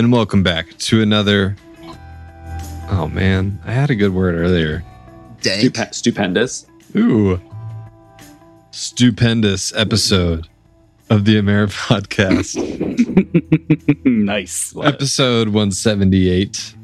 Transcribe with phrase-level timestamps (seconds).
[0.00, 1.54] and welcome back to another.
[2.88, 4.82] Oh man, I had a good word earlier.
[5.42, 5.60] Dank.
[5.60, 6.66] Stupe- stupendous.
[6.96, 7.38] Ooh,
[8.70, 10.48] stupendous episode
[11.10, 12.56] of the Amer podcast,
[14.06, 14.74] nice.
[14.82, 16.74] episode 178.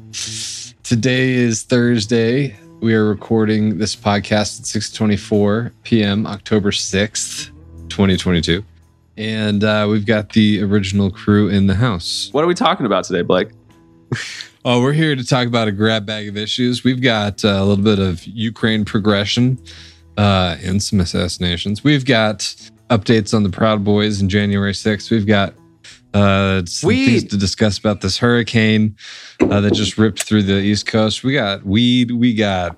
[0.83, 2.55] Today is Thursday.
[2.81, 6.27] We are recording this podcast at 6:24 p.m.
[6.27, 7.49] October 6th,
[7.89, 8.63] 2022.
[9.17, 12.29] And uh, we've got the original crew in the house.
[12.31, 13.49] What are we talking about today, Blake?
[14.69, 16.83] Oh, we're here to talk about a grab bag of issues.
[16.83, 19.57] We've got uh, a little bit of Ukraine progression
[20.17, 21.85] uh, and some assassinations.
[21.85, 22.39] We've got
[22.89, 25.09] updates on the Proud Boys and January 6th.
[25.09, 25.53] We've got
[26.13, 27.05] uh, some Weed.
[27.05, 28.97] things to discuss about this hurricane
[29.39, 31.23] uh, that just ripped through the East Coast.
[31.23, 32.11] We got weed.
[32.11, 32.77] We got,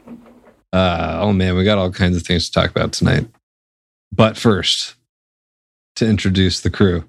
[0.71, 3.25] uh, oh man, we got all kinds of things to talk about tonight.
[4.11, 4.93] But first,
[5.99, 7.03] to introduce the crew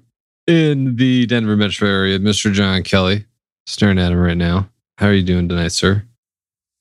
[0.47, 2.51] in the Denver metro area, Mr.
[2.51, 3.25] John Kelly,
[3.65, 4.69] staring at him right now.
[4.97, 6.03] How are you doing tonight, sir?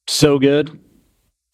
[0.08, 0.78] So good.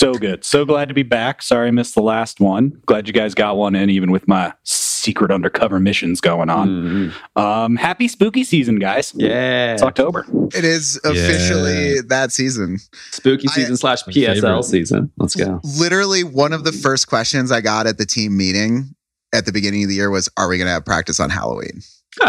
[0.01, 0.45] So good.
[0.45, 1.41] So glad to be back.
[1.43, 2.81] Sorry I missed the last one.
[2.87, 7.13] Glad you guys got one in, even with my secret undercover missions going on.
[7.37, 7.41] Mhm.
[7.41, 9.13] Um, happy spooky season, guys.
[9.17, 9.73] Yeah.
[9.75, 10.27] It's October.
[10.55, 12.79] It is officially that season.
[13.13, 14.65] Spooky I- season slash My PSL favorite.
[14.65, 15.11] season.
[15.17, 15.61] Let's go.
[15.79, 18.95] Literally, one of the first questions I got at the team meeting
[19.37, 21.83] at the beginning of the year was, "Are we going to have practice on Halloween?"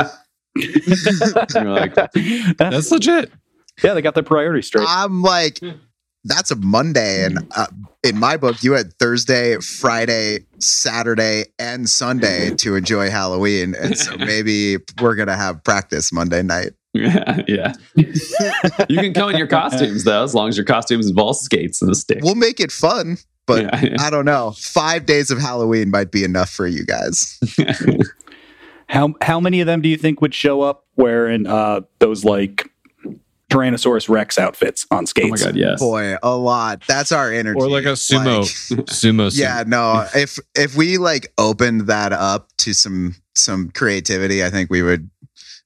[0.55, 1.95] You're like,
[2.58, 3.31] That's legit.
[3.83, 4.86] yeah, they got their priorities straight.
[4.88, 5.59] I'm like,
[6.23, 7.67] "That's a Monday," and uh,
[8.03, 14.17] in my book, you had Thursday, Friday, Saturday, and Sunday to enjoy Halloween, and so
[14.19, 16.72] maybe we're going to have practice Monday night.
[16.94, 17.73] yeah, yeah.
[17.95, 21.91] you can come in your costumes though, as long as your costumes involve skates and
[21.91, 22.19] a stick.
[22.23, 23.17] We'll make it fun,
[23.48, 23.95] but Yeah, yeah.
[24.00, 24.53] I don't know.
[24.58, 27.40] Five days of Halloween might be enough for you guys.
[28.90, 32.72] How how many of them do you think would show up wearing uh, those like
[33.52, 35.41] Tyrannosaurus Rex outfits on skates?
[35.41, 35.80] oh my god, yes.
[35.80, 36.84] Boy, a lot.
[36.88, 37.59] That's our energy.
[37.59, 38.40] Or like a sumo,
[38.72, 39.30] Like, sumo.
[39.30, 39.41] suit.
[39.41, 40.06] yeah, no.
[40.16, 45.09] If if we like opened that up to some some creativity, I think we would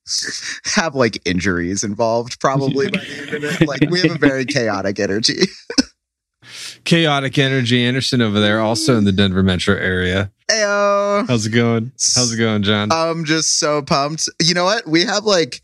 [0.73, 3.67] have like injuries involved probably by the end of it.
[3.67, 5.43] Like we have a very chaotic energy.
[6.83, 7.83] Chaotic energy.
[7.83, 10.31] Anderson over there, also in the Denver metro area.
[10.49, 11.27] Ayo.
[11.27, 11.91] How's it going?
[12.15, 12.91] How's it going, John?
[12.91, 14.29] I'm just so pumped.
[14.41, 14.87] You know what?
[14.87, 15.61] We have like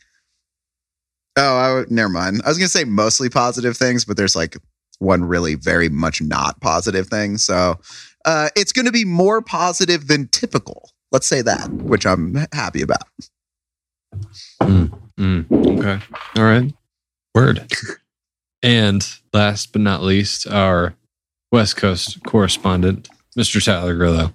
[1.37, 2.41] oh, I, never mind.
[2.43, 4.57] I was gonna say mostly positive things, but there's like
[4.99, 7.37] one really very much not positive thing.
[7.37, 7.79] So
[8.25, 10.91] uh, it's gonna be more positive than typical.
[11.11, 13.03] Let's say that, which I'm happy about.
[14.61, 16.03] Mm, okay.
[16.35, 16.73] All right.
[17.33, 17.71] Word.
[18.63, 20.95] and last but not least, our
[21.51, 23.63] West Coast correspondent, Mr.
[23.63, 24.33] Tyler Grillo.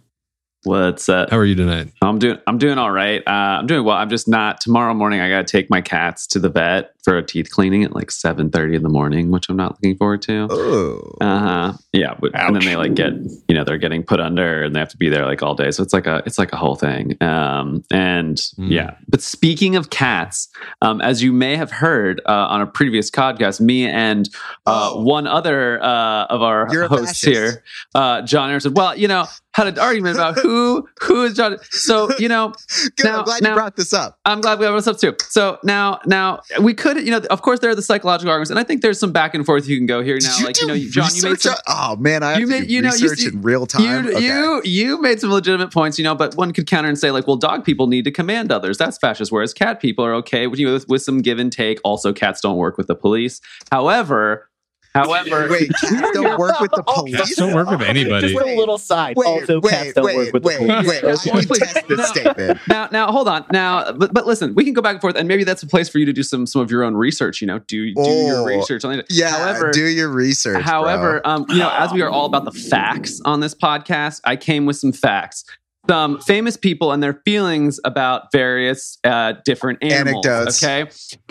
[0.65, 1.31] What's up?
[1.31, 1.89] How are you tonight?
[2.03, 3.21] I'm doing I'm doing all right.
[3.27, 3.97] Uh, I'm doing well.
[3.97, 7.23] I'm just not tomorrow morning I gotta take my cats to the vet for a
[7.25, 10.47] teeth cleaning at like 7:30 in the morning, which I'm not looking forward to.
[10.49, 11.73] Oh, Uh-huh.
[11.93, 12.15] Yeah.
[12.21, 13.13] But, and then they like get,
[13.49, 15.73] you know, they're getting put under and they have to be there like all day.
[15.73, 17.17] So it's like a it's like a whole thing.
[17.21, 18.71] Um and Mm.
[18.71, 18.95] yeah.
[19.09, 20.49] But speaking of cats,
[20.81, 24.29] um, as you may have heard uh, on a previous podcast, me and
[24.67, 25.03] uh, Oh.
[25.03, 27.65] one other uh, of our You're hosts here,
[27.97, 28.75] uh, John Anderson.
[28.75, 31.59] Well, you know, had an argument about who who is John.
[31.71, 32.53] So, you know,
[32.97, 33.05] good.
[33.05, 34.19] now- I'm glad now- you brought this up.
[34.25, 35.15] I'm glad we have this up too.
[35.29, 38.59] So now, now we could, you know, of course there are the psychological arguments, and
[38.59, 40.37] I think there's some back and forth you can go here now.
[40.39, 42.71] Did like, you know, John, you made some, oh man, I have you to made-
[42.71, 43.83] you know, you in real time.
[44.07, 44.25] you, Okay.
[44.25, 47.27] you, you made some legitimate points, you know, but one could counter and say like,
[47.27, 48.79] well, dog people need to command others.
[48.79, 51.53] That's fascist, whereas cat people are okay with you know, with, with some give and
[51.53, 51.79] take.
[51.85, 53.41] Also, cats don't work with the police.
[53.71, 54.49] However,
[54.95, 57.17] however, Wait, cats don't work with the police.
[57.17, 58.29] Cats don't work with anybody.
[58.33, 59.17] Just a little side.
[59.17, 60.89] Wait, also, wait, cats don't wait, work with wait, the police.
[60.89, 61.05] wait.
[61.05, 61.31] I Okay.
[61.47, 62.61] can test this statement.
[62.69, 65.27] now now hold on now but, but listen we can go back and forth and
[65.29, 67.47] maybe that's a place for you to do some some of your own research you
[67.47, 70.55] know do do your Oh, research on it Yeah, however do your research.
[70.55, 70.63] bro.
[70.63, 74.37] However, um, you know, as we are all about the facts on this podcast, I
[74.37, 75.45] came with some facts.
[75.89, 80.25] Some famous people and their feelings about various uh, different animals.
[80.25, 80.63] Anecdotes.
[80.63, 80.91] Okay,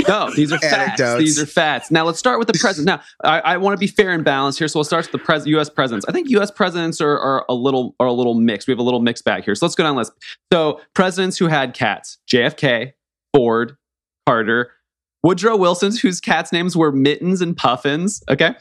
[0.09, 1.01] no, these are facts.
[1.17, 1.89] These are facts.
[1.89, 2.87] Now let's start with the president.
[2.87, 5.19] Now I, I want to be fair and balanced here, so we'll start with the
[5.19, 5.69] pres- U.S.
[5.69, 6.05] presidents.
[6.09, 6.51] I think U.S.
[6.51, 8.67] presidents are, are a little are a little mixed.
[8.67, 9.55] We have a little mixed bag here.
[9.55, 10.11] So let's go down the list.
[10.51, 12.91] So presidents who had cats: JFK,
[13.33, 13.77] Ford,
[14.27, 14.71] Carter,
[15.23, 18.21] Woodrow Wilson's, whose cats' names were Mittens and Puffins.
[18.29, 18.55] Okay.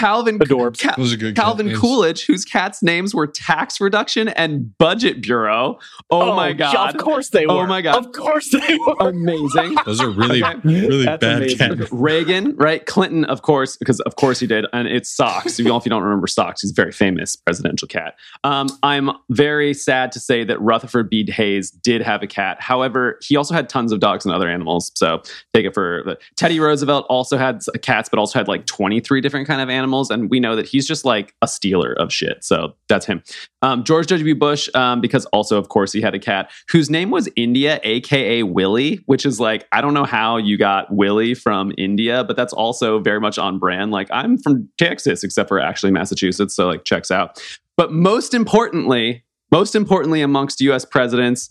[0.00, 0.78] Calvin Adorbs.
[0.78, 1.36] Cal- Those are good.
[1.36, 1.78] Calvin names.
[1.78, 5.78] Coolidge, whose cats' names were Tax Reduction and Budget Bureau.
[6.10, 6.94] Oh, my god.
[6.94, 7.52] Of course they were.
[7.52, 7.96] Oh my God.
[8.04, 8.96] Of course they were.
[9.00, 9.76] Amazing.
[9.84, 10.58] Those are really, Okay.
[10.64, 11.76] really That's bad amazing.
[11.78, 11.88] cat.
[11.92, 12.84] Reagan, right?
[12.86, 15.58] Clinton, of course, because of course he did, and it's Socks.
[15.58, 18.14] If you if you don't remember Socks, he's a very famous presidential cat.
[18.44, 21.30] Um, I'm very sad to say that Rutherford B.
[21.30, 22.56] Hayes did have a cat.
[22.60, 24.90] However, he also had tons of dogs and other animals.
[24.94, 25.22] So
[25.54, 29.60] take it for Teddy Roosevelt also had cats, but also had like 23 different kind
[29.60, 32.44] of animals, and we know that he's just like a stealer of shit.
[32.44, 33.22] So that's him.
[33.62, 34.34] Um, George W.
[34.34, 38.42] Bush, um, because also, of course, he had a cat whose name was India, aka
[38.42, 42.52] Willie, which is like, I don't know how you got Willie from India, but that's
[42.52, 43.90] also very much on brand.
[43.90, 46.54] Like, I'm from Texas, except for actually Massachusetts.
[46.54, 47.42] So, like, checks out.
[47.76, 51.50] But most importantly, most importantly, amongst US presidents,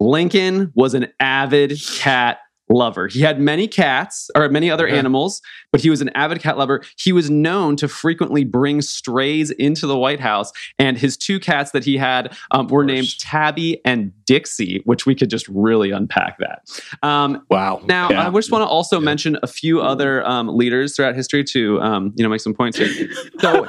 [0.00, 2.38] Lincoln was an avid cat
[2.68, 3.08] lover.
[3.08, 4.98] He had many cats or many other Okay.
[4.98, 5.40] animals,
[5.72, 6.82] but he was an avid cat lover.
[6.98, 11.70] He was known to frequently bring strays into the White House, and his two cats
[11.72, 16.38] that he had um, were named Tabby and Dixie, which we could just really unpack
[16.38, 16.62] that.
[17.02, 17.80] Um, Wow.
[17.86, 18.26] now, Yeah.
[18.28, 19.04] I just want to also Yeah.
[19.04, 22.76] mention a few other um, leaders throughout history to, um, you know, make some points
[22.78, 23.08] here.
[23.40, 23.66] So,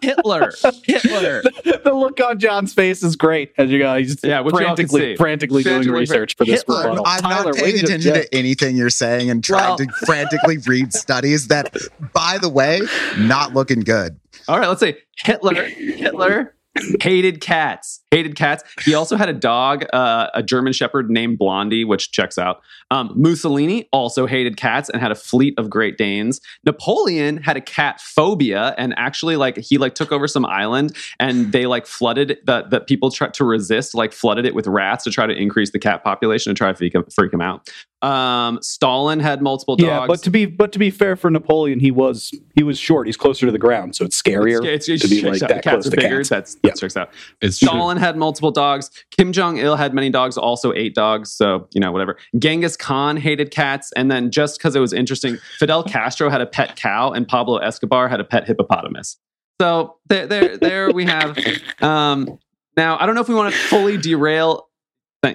[0.00, 0.52] Hitler,
[0.84, 4.88] Hitler, the look on John's face is great as you guys Yeah, which y'all can
[4.88, 5.16] see.
[5.16, 6.82] frantically, frantically doing Frantically- research for this Hitler.
[6.84, 7.04] rebuttal.
[7.06, 10.92] I'm Tyler, not paying attention to anything you're saying and trying Well- to frantically read
[10.92, 11.74] studies that,
[12.14, 12.80] by the way,
[13.18, 14.16] not looking good.
[14.48, 15.54] All right, let's say Hitler.
[15.64, 16.54] Hitler
[17.00, 18.00] hated cats.
[18.12, 18.62] Hated cats.
[18.84, 22.60] He also had a dog, uh, a German Shepherd named Blondie, which checks out.
[22.90, 26.40] Um, Mussolini also hated cats and had a fleet of Great Danes.
[26.66, 31.52] Napoleon had a cat phobia and actually, like, he like took over some island and
[31.52, 35.10] they like flooded that that people tried to resist, like flooded it with rats to
[35.10, 37.68] try to increase the cat population and try to freak him, freak him out.
[38.02, 39.86] Um, Stalin had multiple dogs.
[39.86, 43.06] Yeah, but to be but to be fair for Napoleon, he was he was short.
[43.06, 45.68] He's closer to the ground, so it's scarier It's- it's- to be like that cats
[45.68, 46.16] close are to bigger.
[46.18, 46.28] cats.
[46.28, 46.70] That's Yeah.
[46.70, 47.10] that checks out.
[47.40, 47.68] It's true.
[47.68, 48.90] Stalin had multiple dogs.
[49.16, 51.32] Kim Jong Il had many dogs, also eight dogs.
[51.32, 52.18] So, you know, whatever.
[52.38, 53.92] Genghis Khan hated cats.
[53.96, 57.56] And then just because it was interesting, Fidel Castro had a pet cow and Pablo
[57.58, 59.16] Escobar had a pet hippopotamus.
[59.60, 61.38] So there, there, there we have.
[61.80, 62.38] Um,
[62.76, 64.68] now, I don't know if we want to fully derail.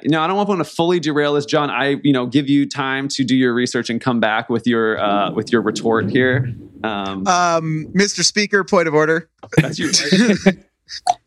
[0.03, 1.69] No, I don't want to fully derail this, John.
[1.69, 4.99] I, you know, give you time to do your research and come back with your
[4.99, 6.53] uh, with your retort here.
[6.83, 8.25] Um, Um, Mr.
[8.25, 9.29] Speaker, point of order.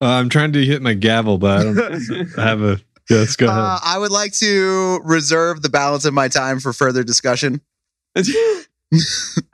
[0.00, 0.06] that's you.
[0.08, 2.80] Uh, I'm trying to hit my gavel, but I don't I have a.
[3.10, 3.58] Yeah, let's go ahead.
[3.58, 7.60] Uh, I would like to reserve the balance of my time for further discussion.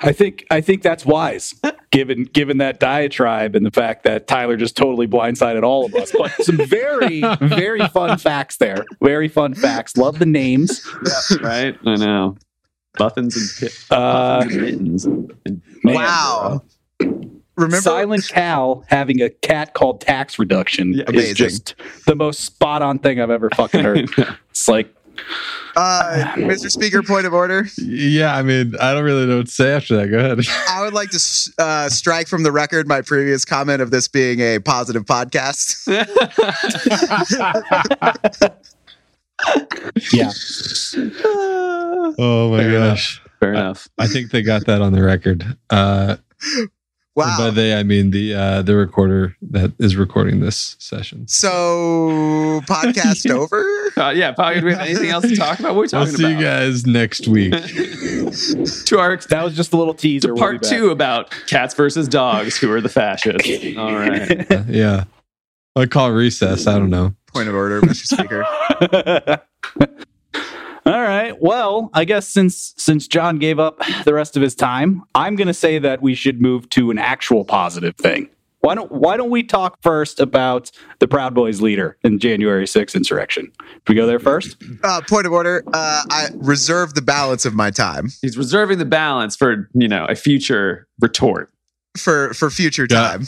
[0.01, 1.55] I think I think that's wise,
[1.91, 6.13] given given that diatribe and the fact that Tyler just totally blindsided all of us.
[6.17, 8.85] But some very very fun facts there.
[9.03, 9.97] Very fun facts.
[9.97, 10.87] Love the names.
[11.41, 11.77] right?
[11.87, 12.37] I know.
[12.99, 15.05] Muffins and, pit, Uh, muffins and mittens.
[15.07, 16.63] And, and Man, wow.
[17.57, 21.75] Remember, Silent Cal having a cat called Tax Reduction Yeah, is just
[22.07, 24.09] the most spot on thing I've ever fucking heard.
[24.51, 24.95] It's like
[25.77, 26.71] uh, Mr.
[26.71, 27.67] Speaker, point of order.
[27.79, 30.09] yeah, I mean, I don't really know what to say after that.
[30.09, 30.39] Go ahead.
[30.69, 31.21] I would like to
[31.59, 35.87] uh, strike from the record my previous comment of this being a positive podcast.
[40.13, 40.31] yeah.
[42.19, 42.97] Oh my Fair enough.
[42.97, 43.23] gosh.
[43.41, 43.89] Fair enough.
[43.99, 45.45] I think they got that on the record.
[45.71, 46.17] Uh,
[47.23, 47.51] and by Wow.
[47.51, 51.27] they, I mean the uh, the recorder that is recording this session.
[51.29, 53.65] So, podcast over?
[53.97, 55.75] Uh, yeah, Paul, do we have anything else to talk about?
[55.77, 57.53] We're talking I'll see talking you guys next week.
[58.87, 60.29] to our That was just a little teaser.
[60.29, 62.57] to We'll part two about cats versus dogs.
[62.59, 63.49] Who are the fascists?
[63.77, 64.51] All right.
[64.51, 65.05] Uh, yeah,
[65.77, 66.67] I call recess.
[66.67, 67.15] I don't know.
[67.33, 68.07] Point of order, Mr.
[68.07, 69.41] Speaker.
[70.91, 71.41] All right.
[71.41, 75.47] Well, I guess since since John gave up the rest of his time, I'm going
[75.47, 78.29] to say that we should move to an actual positive thing.
[78.59, 82.97] Why don't Why don't we talk first about the Proud Boys leader in January 6th
[82.97, 83.53] insurrection?
[83.61, 85.63] If we go there first, Uh, point of order.
[85.73, 90.07] Uh, I reserve the balance of my time He's reserving the balance for you know
[90.09, 91.51] a future retort.
[91.97, 92.97] for for future Yeah.
[93.13, 93.27] time.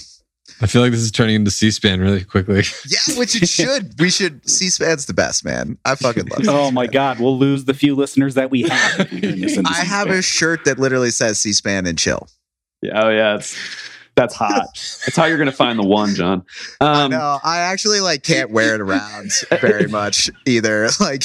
[0.63, 2.63] I feel like this is turning into C-SPAN really quickly.
[2.87, 3.99] Yeah, which it should.
[3.99, 4.49] We should.
[4.49, 5.77] C-SPAN's the best, man.
[5.85, 6.41] I fucking love.
[6.41, 6.49] It.
[6.49, 9.01] Oh my God, we'll lose the few listeners that we have.
[9.01, 12.29] if we turn this into I have a shirt that literally says C-SPAN and chill.
[12.81, 13.57] Yeah, oh yeah, it's,
[14.15, 14.67] that's hot.
[14.73, 16.45] that's how you're gonna find the one, John.
[16.81, 20.89] Um, no, I actually like can't wear it around very much either.
[21.01, 21.25] Like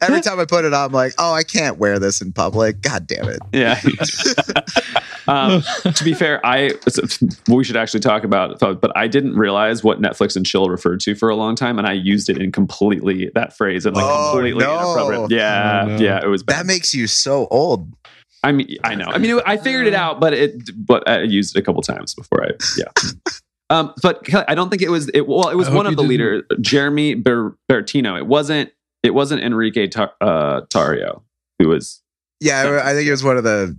[0.00, 2.80] every time I put it on, I'm like, oh, I can't wear this in public.
[2.80, 3.38] God damn it.
[3.52, 3.80] Yeah.
[5.28, 5.62] um,
[5.94, 6.72] to be fair, I
[7.48, 11.14] we should actually talk about but I didn't realize what Netflix and chill referred to
[11.14, 14.32] for a long time, and I used it in completely that phrase and like Oh,
[14.32, 14.74] completely no.
[14.74, 15.30] inappropriate.
[15.30, 15.96] Yeah, Oh, no.
[15.96, 16.60] yeah, it was bad.
[16.60, 17.92] That makes you so old.
[18.44, 19.06] I mean, I know.
[19.06, 22.14] I mean, I figured it out, but it, but I used it a couple times
[22.14, 22.92] before I, yeah.
[23.70, 25.08] Um, but I don't think it was.
[25.08, 28.16] It, well, it was I one of the didn't- leaders, Jeremy Ber- Bertino.
[28.18, 28.70] It wasn't.
[29.02, 31.22] It wasn't Enrique Tar- uh, Tarrio
[31.58, 32.02] who was.
[32.40, 33.74] Yeah, I think it was one of the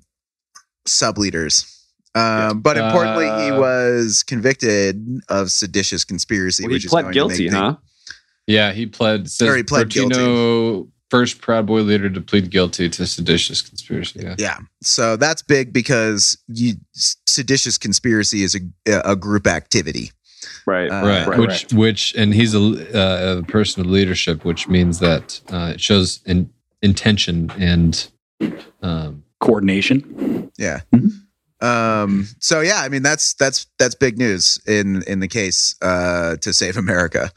[0.88, 1.72] sub leaders.
[2.16, 7.04] Um, but importantly, he Uh, was convicted of seditious conspiracy, Well, he which is pled
[7.04, 7.76] going guilty, to make huh?
[8.48, 9.30] Yeah, he pled.
[9.30, 14.22] Says Or he pled Bertino, first Proud Boy leader to plead guilty to seditious conspiracy.
[14.24, 14.36] Yeah.
[14.38, 14.58] Yeah.
[14.82, 20.12] So that's big because you seditious conspiracy is a, a group activity.
[20.68, 20.90] Right.
[20.90, 25.00] Uh, Right, right, which which and he's a, uh, a person of leadership, which means
[25.00, 26.50] that uh, it shows in,
[26.82, 28.08] intention and
[28.82, 30.52] um, Coordination.
[30.58, 30.82] Yeah.
[30.94, 31.22] Mhm.
[31.62, 36.36] Um, so yeah, I mean that's that's that's big news in in the case uh
[36.38, 37.32] to save America.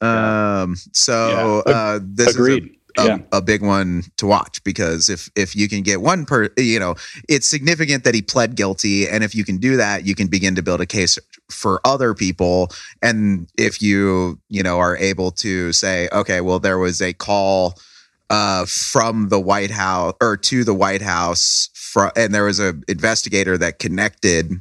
[0.00, 1.72] Um so Yeah.
[1.74, 3.18] uh this is a yeah.
[3.32, 6.94] a big one to watch because if if you can get one per you know
[7.28, 9.08] it's significant that he pled guilty.
[9.08, 11.18] And if you can do that you can begin to build a case
[11.50, 12.70] for other people.
[13.02, 17.78] And if you you know are able to say okay well there was a call
[18.30, 22.74] uh from the white house or to the white house from and there was a
[22.88, 24.60] investigator that connected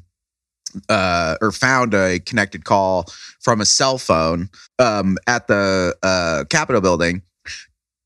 [0.89, 3.05] uh, or found a connected call
[3.39, 4.49] from a cell phone
[4.79, 7.21] um, at the uh, Capitol building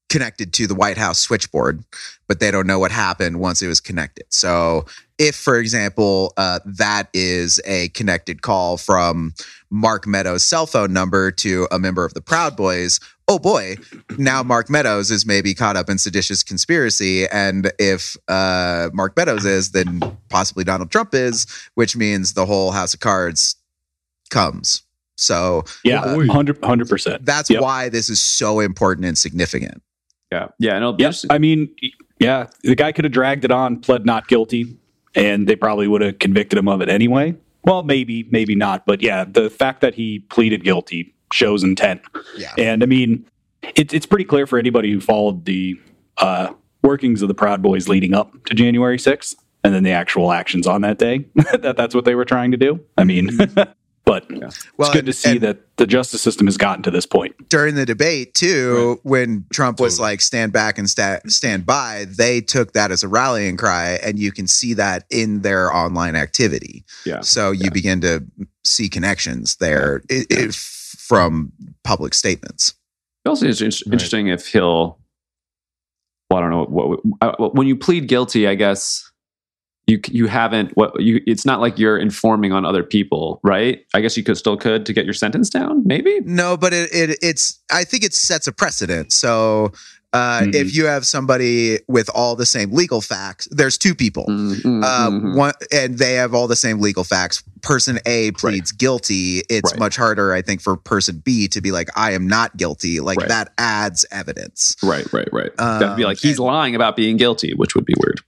[0.09, 1.83] connected to the White House switchboard,
[2.27, 4.25] but they don't know what happened once it was connected.
[4.29, 4.85] So,
[5.17, 9.33] if, for example, uh, that is a connected call from
[9.69, 13.75] Mark Meadows' cell phone number to a member of the Proud Boys, oh boy,
[14.17, 17.27] now Mark Meadows is maybe caught up in seditious conspiracy.
[17.27, 22.71] And if uh, Mark Meadows is, then possibly Donald Trump is, which means the whole
[22.71, 23.55] House of Cards
[24.29, 24.83] comes.
[25.17, 26.01] So Yeah.
[26.01, 27.25] Uh, 100 percent.
[27.25, 27.61] that's Yep.
[27.61, 29.81] why this is so important and significant.
[30.31, 30.47] Yeah.
[30.59, 30.71] Yeah.
[30.75, 31.25] And it'll be Yes.
[31.29, 31.73] I mean,
[32.19, 34.77] yeah, the guy could have dragged it on, pled not guilty,
[35.15, 37.35] and they probably would have convicted him of it anyway.
[37.63, 38.85] Well, maybe, maybe not.
[38.85, 42.01] But yeah, the fact that he pleaded guilty shows intent.
[42.37, 42.53] Yeah.
[42.57, 43.25] And I mean,
[43.75, 45.79] it, it's pretty clear for anybody who followed the
[46.17, 50.31] uh, workings of the Proud Boys leading up to January 6th and then the actual
[50.31, 52.79] actions on that day that that's what they were trying to do.
[52.97, 53.29] I mean,
[54.05, 57.05] but it's Well, good and- to see that the justice system has gotten to this
[57.05, 57.35] point.
[57.49, 60.11] during the debate too when trump was Totally.
[60.11, 64.19] like stand back and sta- stand by they took that as a rallying cry and
[64.19, 67.21] you can see that in their online activity Yeah.
[67.21, 67.69] so you Yeah.
[67.69, 68.23] begin to
[68.65, 70.55] see connections there i- if
[70.97, 71.51] from
[71.83, 72.73] public statements
[73.25, 73.93] Also, it's inter- Right.
[73.93, 74.97] interesting if he'll.
[76.29, 78.47] Well, I don't know what, what uh, when you plead guilty.
[78.47, 79.08] I guess
[79.89, 81.21] you you haven't what you.
[81.25, 83.83] It's not like you're informing on other people, right?
[83.93, 86.19] I guess you could still could to get your sentence down, maybe.
[86.23, 89.71] no but it, it it's i think it sets a precedent so
[90.11, 90.55] uh, Mhm.
[90.55, 95.09] if you have somebody with all the same legal facts there's two people Mm, uh,
[95.09, 95.35] mhm.
[95.35, 97.43] one and they have all the same legal facts.
[97.61, 99.41] Person A pleads guilty.
[99.49, 99.79] It's Right.
[99.79, 103.19] much harder, I think, for person B to be like, "I am not guilty." Like
[103.19, 103.27] Right.
[103.27, 104.75] that adds evidence.
[104.81, 105.51] Right, right, right.
[105.57, 108.21] That'd be Um, like he's and- lying about being guilty, which would be weird.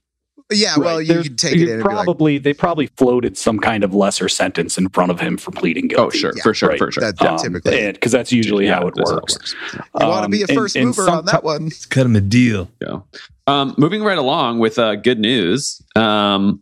[0.51, 2.87] Yeah, well, you There's- can take it you in and be like, probably they probably
[2.97, 6.03] floated some kind of lesser sentence in front of him for pleading guilty.
[6.05, 6.77] Oh, sure, Yeah, for sure, right.
[6.77, 7.01] for sure.
[7.01, 7.37] That- Yeah.
[7.37, 7.91] typically.
[7.93, 9.55] because that's usually how it that's works.
[9.73, 12.05] "You want to Um, be a and- first and mover on that one." let's cut
[12.05, 12.69] him a deal.
[12.81, 12.99] Yeah.
[13.47, 15.81] Um, moving right along with uh, good news.
[15.95, 16.61] Um,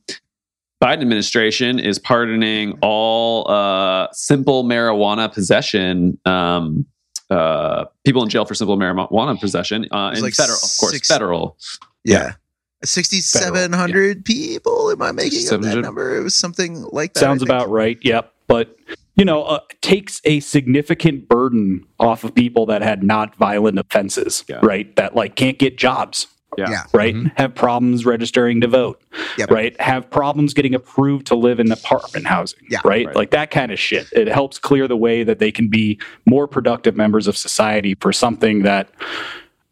[0.81, 6.17] Biden administration is pardoning all uh, simple marijuana possession.
[6.25, 6.85] Um,
[7.29, 11.07] uh, people in jail for simple marijuana possession uh, in like federal, of course, six-
[11.07, 11.57] federal.
[12.05, 12.33] Yeah.
[12.83, 14.91] 6,700 people.
[14.91, 16.15] Am I making up that number?
[16.17, 17.19] It was something like that.
[17.19, 17.97] Sounds about right.
[18.01, 18.33] Yep.
[18.47, 18.75] But
[19.15, 24.45] you know, uh, takes a significant burden off of people that had not violent offenses,
[24.47, 24.59] Yeah.
[24.63, 24.95] right?
[24.95, 26.69] That like can't get jobs, Yeah.
[26.69, 26.83] Yeah.
[26.93, 27.13] right?
[27.13, 27.37] Mhm.
[27.37, 29.01] Have problems registering to vote,
[29.37, 29.51] Yep.
[29.51, 29.81] right?
[29.81, 32.79] Have problems getting approved to live in apartment housing, Yeah.
[32.85, 33.07] right?
[33.07, 33.15] Right.
[33.15, 34.07] Like that kind of shit.
[34.13, 38.13] It helps clear the way that they can be more productive members of society for
[38.13, 38.89] something that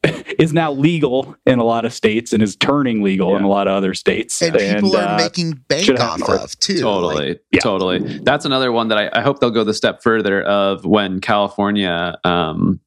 [0.39, 3.67] is now legal in a lot of states and is turning legal in a lot
[3.67, 4.41] of other states.
[4.41, 6.39] And people are uh, making bank should off happen.
[6.39, 6.79] of too.
[6.79, 7.59] Totally, Like, Yeah.
[7.61, 8.19] totally.
[8.19, 12.17] That's another one that I, I hope they'll go the step further of when California
[12.23, 12.79] um,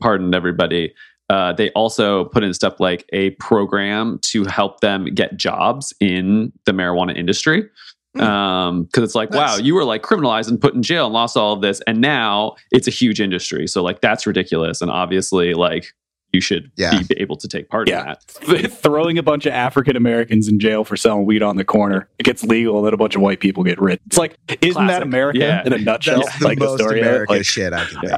[0.00, 0.94] pardoned everybody.
[1.30, 6.52] Uh, they also put in stuff like a program to help them get jobs in
[6.64, 7.68] the marijuana industry.
[8.16, 8.22] Hmm.
[8.22, 11.36] Um, because it's like, wow, you were like criminalized and put in jail and lost
[11.36, 13.66] all of this, and now it's a huge industry.
[13.66, 15.92] So like that's ridiculous, and obviously like
[16.32, 17.00] you should Yeah.
[17.08, 18.14] be able to take part in Yeah.
[18.46, 18.70] that.
[18.82, 22.08] throwing a bunch of African Americans in jail for selling weed on the corner.
[22.18, 24.00] It gets legal, and then a bunch of white people get rich.
[24.06, 25.62] It's like, isn't that America Yeah.
[25.64, 26.20] in a nutshell?
[26.22, 26.98] That's the like most of it?
[26.98, 28.16] America Like, shit I can think Yeah.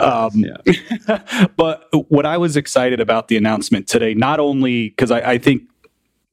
[1.46, 5.38] um, but what I was excited about the announcement today, not only because I, I
[5.38, 5.62] think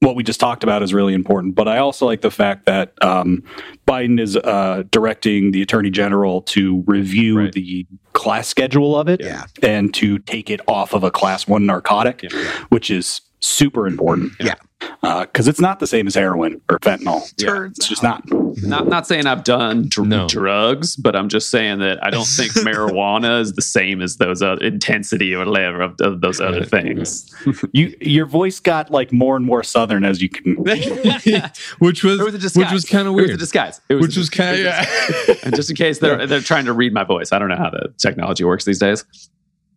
[0.00, 1.54] what we just talked about is really important.
[1.54, 3.42] But I also like the fact that um,
[3.86, 7.52] Biden is uh, directing the attorney general to review Right.
[7.52, 9.44] the class schedule of it Yeah.
[9.62, 12.38] and to take it off of a class one narcotic, Yeah.
[12.68, 14.32] which is super important.
[14.40, 14.54] Yeah.
[15.02, 17.20] Because it's not the same as heroin or fentanyl.
[17.36, 17.66] Yeah.
[17.66, 18.22] It's just not.
[18.62, 20.28] Not not saying I've done dr- No.
[20.28, 24.40] drugs, but I'm just saying that I don't think marijuana is the same as those
[24.40, 27.32] uh, intensity or whatever of, of those other things.
[27.72, 30.54] You your voice got like more and more southern as you can.
[31.78, 32.56] which was, It was disguise.
[32.56, 33.38] which was kind of It was a weird.
[33.40, 33.80] disguise.
[33.88, 35.34] It was Which a was kind of yeah.
[35.44, 37.70] And just in case they're they're trying to read my voice, I don't know how
[37.70, 39.04] the technology works these days.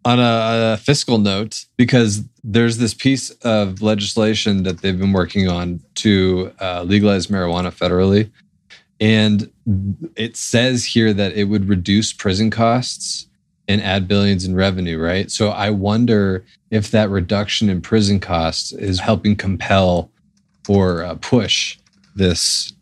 [0.03, 5.47] On a, a fiscal note because there's this piece of legislation that they've been working
[5.47, 8.31] on to uh, legalize marijuana federally.
[8.99, 9.51] And
[10.15, 13.27] it says here that it would reduce prison costs
[13.67, 15.31] and add billions in revenue right?
[15.31, 20.11] So i wonder if that reduction in prison costs is helping compel
[20.67, 21.77] or uh, push
[22.15, 22.73] this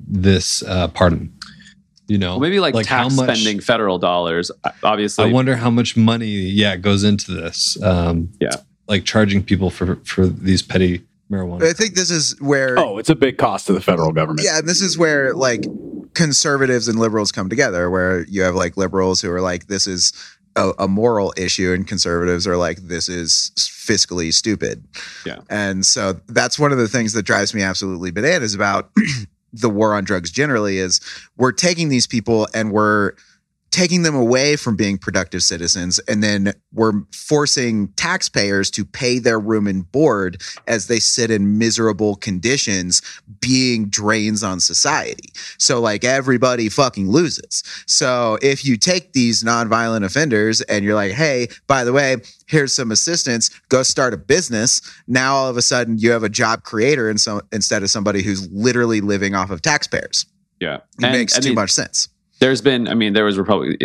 [0.00, 1.32] this uh, pardon
[2.08, 4.50] you know Well, maybe like, tax how much- spending federal dollars.
[4.82, 7.80] Obviously, I wonder how much money, yeah, goes into this.
[7.82, 8.50] Um, Yeah.
[8.88, 11.62] like charging people for for these petty marijuana.
[11.64, 14.40] I think this is where Oh, it's a big cost to the federal government.
[14.44, 15.64] Yeah, and this is where like
[16.14, 20.12] conservatives and liberals come together, where you have like liberals who are like, this is
[20.56, 24.82] a, a moral issue, and conservatives are like, this is fiscally stupid.
[25.26, 25.40] Yeah.
[25.50, 28.90] And so that's one of the things that drives me absolutely bananas about
[29.52, 31.00] the war on drugs generally is
[31.36, 33.12] we're taking these people and we're
[33.70, 39.38] taking them away from being productive citizens and then we're forcing taxpayers to pay their
[39.38, 43.02] room and board as they sit in miserable conditions
[43.40, 45.30] being drains on society.
[45.58, 47.62] So like everybody fucking loses.
[47.86, 52.72] So if you take these nonviolent offenders and you're like hey by the way here's
[52.72, 56.62] some assistance go start a business now all of a sudden you have a job
[56.62, 60.26] creator and so instead of somebody who's literally living off of taxpayers.
[60.60, 62.08] Yeah, it And, makes I too mean, much sense
[62.40, 63.82] There's been, I mean, there was Republic.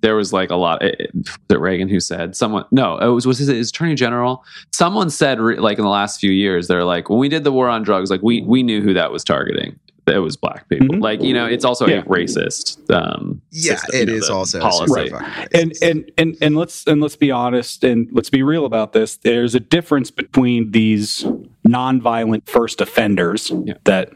[0.00, 0.82] There was like a lot.
[0.82, 2.64] It, it- was it Reagan who said someone?
[2.70, 4.44] No, it was was his, his attorney general.
[4.72, 7.52] Someone said re- like in the last few years, they're like when we did the
[7.52, 9.78] war on drugs, like we we knew who that was targeting.
[10.06, 10.86] It was black people.
[10.88, 11.02] Mhm.
[11.02, 11.96] Like you know, it's also Yeah.
[11.98, 12.78] a racist.
[12.90, 15.10] Um, yeah system, it you know, is also policy.
[15.10, 15.48] Right.
[15.52, 15.90] and racist.
[15.90, 19.54] and and and let's and let's be honest and let's be real about this there's
[19.54, 21.26] a difference between these
[21.68, 23.74] nonviolent first offenders Yeah.
[23.84, 24.10] that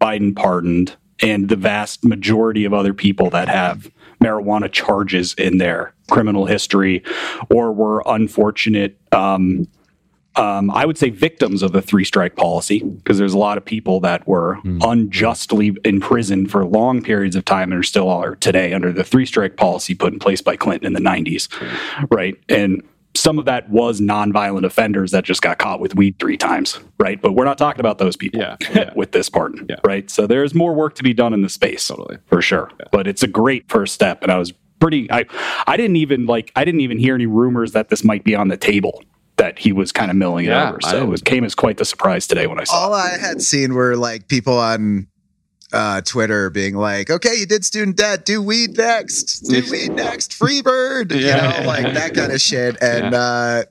[0.00, 3.90] biden pardoned and the vast majority of other people that have
[4.22, 7.02] marijuana charges in their criminal history
[7.50, 9.66] or were unfortunate um,
[10.36, 13.64] um, I would say victims of the three strike policy because there's a lot of
[13.64, 14.78] people that were Hmm.
[14.82, 19.24] unjustly imprisoned for long periods of time and are still are today under the three
[19.24, 21.48] strike policy put in place by Clinton in the 90s,
[22.10, 22.36] right?
[22.50, 22.82] And
[23.16, 27.20] some of that was nonviolent offenders that just got caught with weed three times, right?
[27.20, 28.90] But we're not talking about those people Yeah, yeah.
[28.96, 29.76] with this pardon, Yeah.
[29.84, 30.08] right?
[30.10, 32.18] So there's more work to be done in the space Totally.
[32.26, 32.70] for sure.
[32.92, 35.10] But it's a great first step, and I was pretty.
[35.10, 35.24] I
[35.66, 36.52] I didn't even like.
[36.54, 39.02] I didn't even hear any rumors that this might be on the table.
[39.38, 40.78] That he was kind of milling it Yeah, over.
[40.84, 42.74] I So it was, came as quite the surprise today when I saw.
[42.74, 42.98] all it.
[42.98, 45.08] I had seen were like people on
[45.72, 50.32] uh, Twitter being like, "Okay, you did student debt, do weed next, do weed next,
[50.34, 51.60] free bird," you Yeah.
[51.60, 52.76] know, like that kind of shit.
[52.82, 53.64] And uh,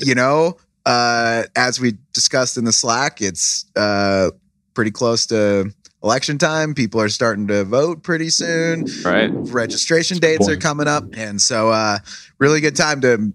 [0.00, 4.30] you know, uh, as we discussed in the Slack, it's uh,
[4.74, 5.70] pretty close to
[6.02, 6.74] election time.
[6.74, 8.84] People are starting to vote pretty soon.
[9.04, 9.30] Right.
[9.32, 11.98] Registration dates are coming up, and so uh,
[12.38, 13.32] really good time to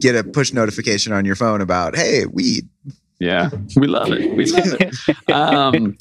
[0.00, 2.68] get a push notification on your phone about, "Hey, weed."
[3.24, 4.36] Yeah, we love it.
[4.36, 4.94] We love it.
[5.32, 5.96] Um,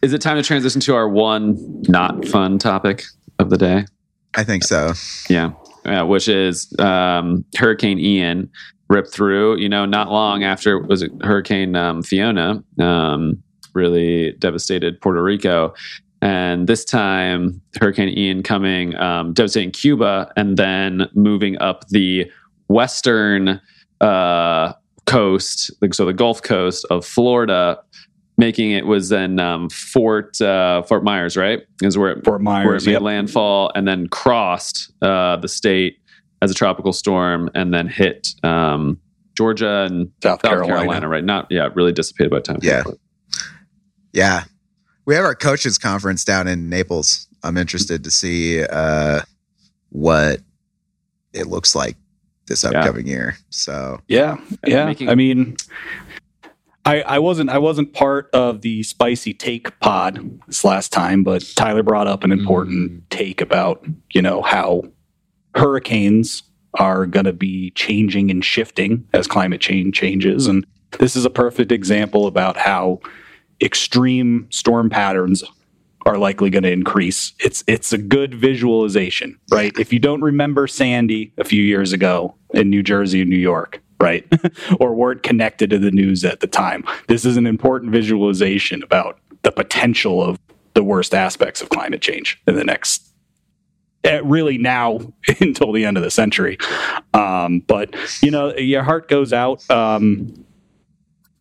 [0.00, 3.04] is it time to transition to our one not fun topic
[3.38, 3.84] of the day?
[4.34, 4.92] I think so.
[5.28, 5.50] Yeah,
[5.84, 8.48] uh, which is um, Hurricane Ian
[8.88, 9.58] ripped through.
[9.58, 13.42] You know, not long after was it Hurricane um, Fiona um,
[13.74, 15.74] really devastated Puerto Rico,
[16.22, 22.30] and this time Hurricane Ian coming um, devastating Cuba, and then moving up the
[22.68, 23.60] western
[24.00, 24.72] uh,
[25.10, 27.78] coast, so the Gulf Coast of Florida.
[28.40, 31.62] Making it was then um, Fort uh, Fort Myers, right?
[31.82, 32.86] Is where it Fort where it Myers.
[32.86, 33.02] made Yep.
[33.02, 35.96] landfall and then crossed uh, the state
[36.40, 39.00] as a tropical storm and then hit um,
[39.36, 40.76] Georgia and South, South Carolina.
[40.76, 41.08] Carolina.
[41.08, 41.24] right?
[41.24, 42.60] Not yeah, really dissipated by time.
[42.62, 42.84] Yeah.
[44.12, 44.44] Yeah.
[45.04, 47.26] We have our coaches conference down in Naples.
[47.42, 49.22] I'm interested to see uh,
[49.88, 50.40] what
[51.32, 51.96] it looks like
[52.48, 52.80] this Yeah.
[52.80, 53.36] upcoming year.
[53.50, 54.86] So Yeah, yeah.
[54.86, 55.56] Making- I mean,
[56.84, 61.44] I I wasn't I wasn't part of the spicy take pod this last time, but
[61.54, 62.38] Tyler brought up an mm.
[62.40, 64.84] important take about you know how
[65.54, 66.42] hurricanes
[66.74, 70.66] are going to be changing and shifting as climate change changes, and
[70.98, 73.00] this is a perfect example about how
[73.60, 75.42] extreme storm patterns
[76.06, 77.32] are likely going to increase.
[77.38, 79.72] It's it's a good visualization, right?
[79.78, 83.82] If you don't remember Sandy a few years ago in New Jersey and New York,
[84.00, 84.26] right?
[84.80, 86.84] or weren't connected to the news at the time.
[87.08, 90.38] This is an important visualization about the potential of
[90.74, 93.08] the worst aspects of climate change in the next
[94.04, 95.00] uh, really now
[95.40, 96.58] until the end of the century.
[97.14, 100.44] Um, but you know, your heart goes out um,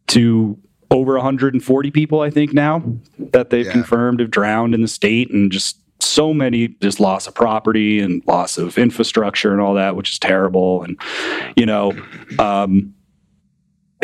[0.08, 0.58] to
[0.92, 2.82] over 140 people, I think now
[3.32, 3.72] that they've Yeah.
[3.72, 8.22] confirmed have drowned in the state, and just so many just loss of property and
[8.28, 10.84] loss of infrastructure and all that, which is terrible.
[10.84, 10.98] And
[11.56, 11.94] you know,
[12.40, 12.94] um,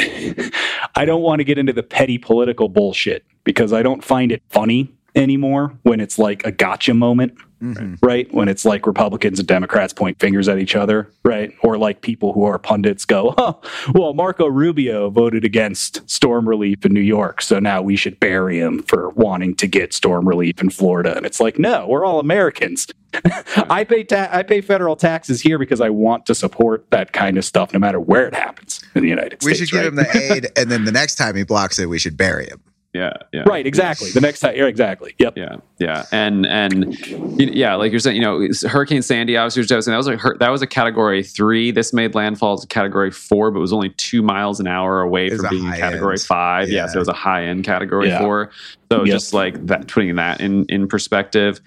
[0.96, 4.42] I don't want to get into the petty political bullshit because I don't find it
[4.50, 7.98] funny anymore when it's like a gotcha moment Mhm.
[8.02, 8.28] right?
[8.34, 11.54] When it's like Republicans and Democrats point fingers at each other, right?
[11.64, 13.62] Or like people who are pundits go, oh,
[13.94, 18.60] well, Marco Rubio voted against storm relief in New York, so now we should bury
[18.60, 21.16] him for wanting to get storm relief in Florida.
[21.16, 22.86] And it's like, no, we're all Americans.
[23.70, 27.38] I pay ta- I pay federal taxes here because I want to support that kind
[27.38, 29.62] of stuff, no matter where it happens in the United We States.
[29.62, 30.06] We should give right?
[30.08, 32.60] him the aid, and then the next time he blocks it, we should bury him.
[32.94, 33.42] Yeah, yeah.
[33.48, 34.12] right, exactly.
[34.12, 35.16] The next time, yeah, exactly.
[35.18, 35.36] Yep.
[35.36, 36.96] Yeah, yeah, and and
[37.40, 39.94] yeah, like you're saying, you know, Hurricane Sandy obviously was devastating.
[39.94, 41.72] That was a hur- that was a Category Three.
[41.72, 45.30] This made landfall as a Category Four, but was only two miles an hour away
[45.36, 46.22] from being high Category end.
[46.22, 46.70] Five.
[46.70, 46.82] Yeah.
[46.82, 46.88] Yeah.
[46.88, 48.20] so it was a high end Category Yeah.
[48.20, 48.52] Four.
[48.92, 49.08] So Yep.
[49.08, 51.60] just like that, putting that in in perspective,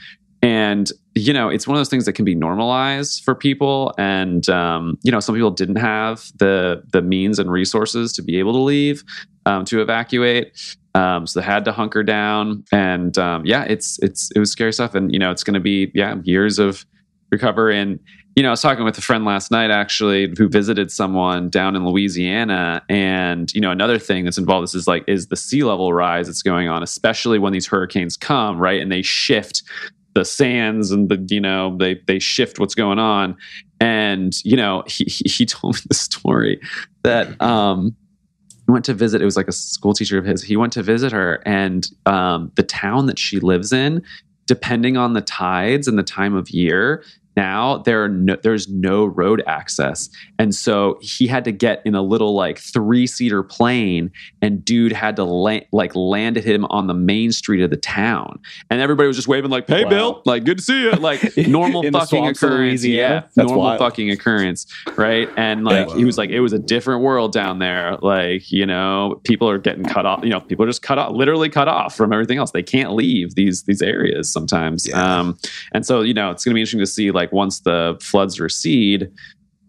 [0.42, 4.48] and you know, it's one of those things that can be normalized for people, and
[4.48, 8.52] um, you know, some people didn't have the the means and resources to be able
[8.52, 9.02] to leave
[9.46, 10.76] um, to evacuate.
[10.94, 14.72] Um, so they had to hunker down, and um, yeah, it's it's it was scary
[14.72, 16.85] stuff, and you know it's going to be yeah years of
[17.30, 17.78] recovery.
[17.78, 17.98] And
[18.35, 21.76] you know, I was talking with a friend last night actually who visited someone down
[21.76, 25.64] in Louisiana, and you know another thing that's involved this is like is the sea
[25.64, 29.62] level rise that's going on, especially when these hurricanes come, right, and they shift
[30.14, 33.37] the sands and the you know they they shift what's going on,
[33.80, 36.59] and you know he he, told me the story
[37.02, 37.94] that um
[38.68, 41.12] went to visit it was like a school teacher of his he went to visit
[41.12, 44.02] her and um, the town that she lives in
[44.46, 47.02] depending on the tides and the time of year
[47.37, 50.09] now there are no, there's no road access.
[50.38, 54.11] And so he had to get in a little like three seater plane
[54.42, 58.38] and dude had to la- like landed him on the main street of the town.
[58.70, 59.90] And everybody was just waving like hey Wow.
[59.90, 62.85] bill like good to see you like normal fucking occurrence.
[62.85, 63.79] Yeah That's normal wild.
[63.81, 65.29] fucking occurrence right?
[65.37, 65.96] And like Yeah.
[65.96, 67.96] he was like it was a different world down there.
[68.01, 71.12] Like you know people are getting cut off you know people are just cut off
[71.12, 72.53] literally cut off from everything else.
[72.53, 74.88] They can't leave these these areas sometimes.
[74.88, 75.18] Yeah.
[75.20, 75.38] um
[75.72, 78.38] and so you know it's going to be interesting to see like once the floods
[78.40, 79.10] recede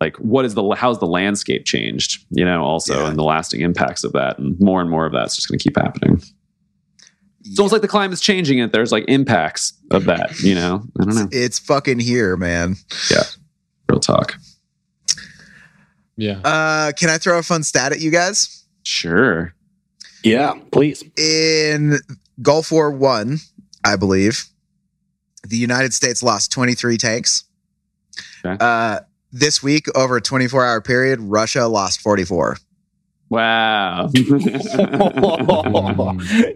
[0.01, 3.09] like what is the how's the landscape changed you know also Yeah.
[3.09, 5.63] and the lasting impacts of that and more and more of that's just going to
[5.63, 6.21] keep happening
[7.45, 11.03] it's almost like the climate's changing it there's like impacts of that you know i
[11.05, 12.75] don't know It's fucking here, man.
[13.09, 13.23] Yeah.
[13.89, 14.35] Real talk
[16.17, 16.39] Yeah.
[16.43, 18.65] Uh, can I throw a fun stat at you guys?
[18.83, 19.53] sure
[20.23, 21.03] Yeah, please.
[21.17, 21.99] In
[22.41, 23.37] Gulf War One,
[23.83, 24.45] I believe,
[25.47, 27.43] the United States lost 23 tanks.
[28.45, 28.57] Okay.
[28.59, 28.99] Uh,
[29.31, 32.57] this week, over a 24 hour period, Russia lost 44.
[33.29, 34.07] wow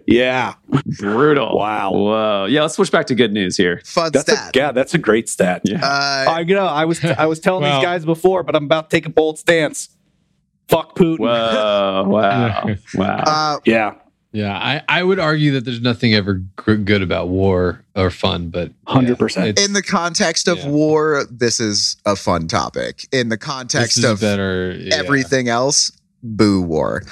[0.08, 0.54] yeah.
[1.00, 1.92] brutal Wow.
[1.92, 4.56] whoa yeah let's switch back to good news here Fun That's a, stat.
[4.56, 5.62] yeah, that's a great stat.
[5.66, 8.56] yeah Uh, I you know I was I was telling Well- these guys before, but
[8.56, 9.90] I'm about to take a bold stance.
[10.70, 11.20] Fuck Putin.
[11.20, 13.96] whoa wow wow uh, Yeah,
[14.34, 14.58] Yeah.
[14.58, 18.94] I, I would argue that there's nothing ever good about war or fun, but yeah,
[18.96, 19.48] 100%.
[19.48, 20.70] it's- in the context of Yeah.
[20.70, 23.08] war, this is a fun topic.
[23.12, 24.72] In the context of better.
[24.80, 24.96] yeah.
[24.96, 25.92] everything else,
[26.24, 27.04] boo war.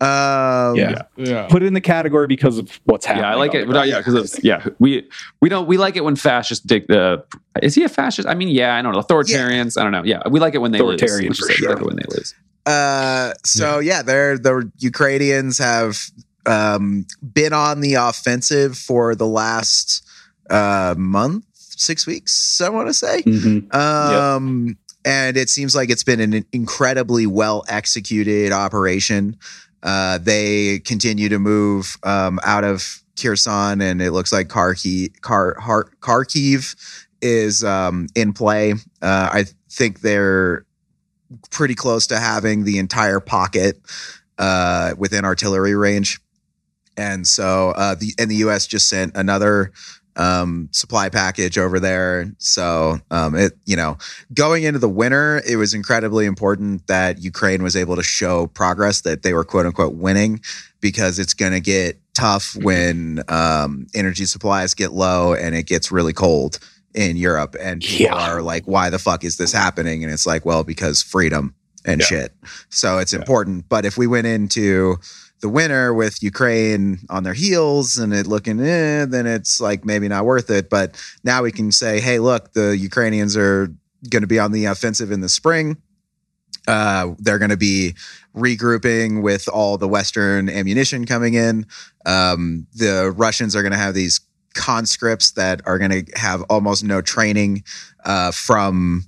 [0.00, 1.02] Um, yeah.
[1.16, 1.48] Yeah.
[1.48, 3.24] Put it in the category because of what's happening.
[3.24, 3.66] yeah, I like it.
[3.66, 5.08] the yeah, because yeah, we
[5.40, 7.24] we don't we like it when fascists dig the.
[7.62, 8.28] Is he a fascist?
[8.28, 9.00] I mean, yeah, I don't know.
[9.00, 10.04] Authoritarians, I don't know.
[10.04, 11.02] Yeah, we like it when they lose.
[11.02, 12.32] Authoritarian Let's for just like it when they lose.
[12.64, 15.98] Uh, so yeah, they're the Ukrainians have
[16.48, 20.02] um, been on the offensive for the last
[20.50, 22.60] uh, month, six weeks.
[22.60, 23.72] I want to say, Mhm.
[23.74, 29.36] um, and it seems like it's been an incredibly well executed operation.
[29.82, 35.56] Uh, they continue to move um, out of Kherson, and it looks like Kharkiv, Khar,
[35.60, 36.74] Har, Kharkiv
[37.20, 38.72] is um, in play.
[39.02, 40.64] Uh, I think they're
[41.50, 43.80] pretty close to having the entire pocket
[44.38, 46.20] uh, within artillery range.
[46.98, 48.66] And so uh, the and the U.S.
[48.66, 49.72] just sent another
[50.16, 52.26] um, supply package over there.
[52.38, 53.96] So um, it, you know,
[54.34, 59.02] going into the winter, it was incredibly important that Ukraine was able to show progress
[59.02, 60.40] that they were quote unquote winning
[60.80, 65.92] because it's going to get tough when um, energy supplies get low and it gets
[65.92, 66.58] really cold
[66.94, 68.14] in Europe and people Yeah.
[68.32, 70.02] are like, why the fuck is this happening?
[70.02, 72.06] And it's like, well, because freedom and Yeah.
[72.06, 72.32] shit.
[72.70, 73.68] So it's important.
[73.68, 74.96] But if we went into
[75.40, 80.08] the winter with Ukraine on their heels and it looking, eh, then it's like maybe
[80.08, 80.68] not worth it.
[80.68, 83.72] But now we can say, hey, look, the Ukrainians are
[84.10, 85.76] going to be on the offensive in the spring.
[86.66, 87.94] Uh, they're going to be
[88.36, 91.66] regrouping with all the Western ammunition coming in.
[92.04, 94.20] Um, the Russians are going to have these
[94.54, 97.64] conscripts that are going to have almost no training
[98.04, 99.04] uh, from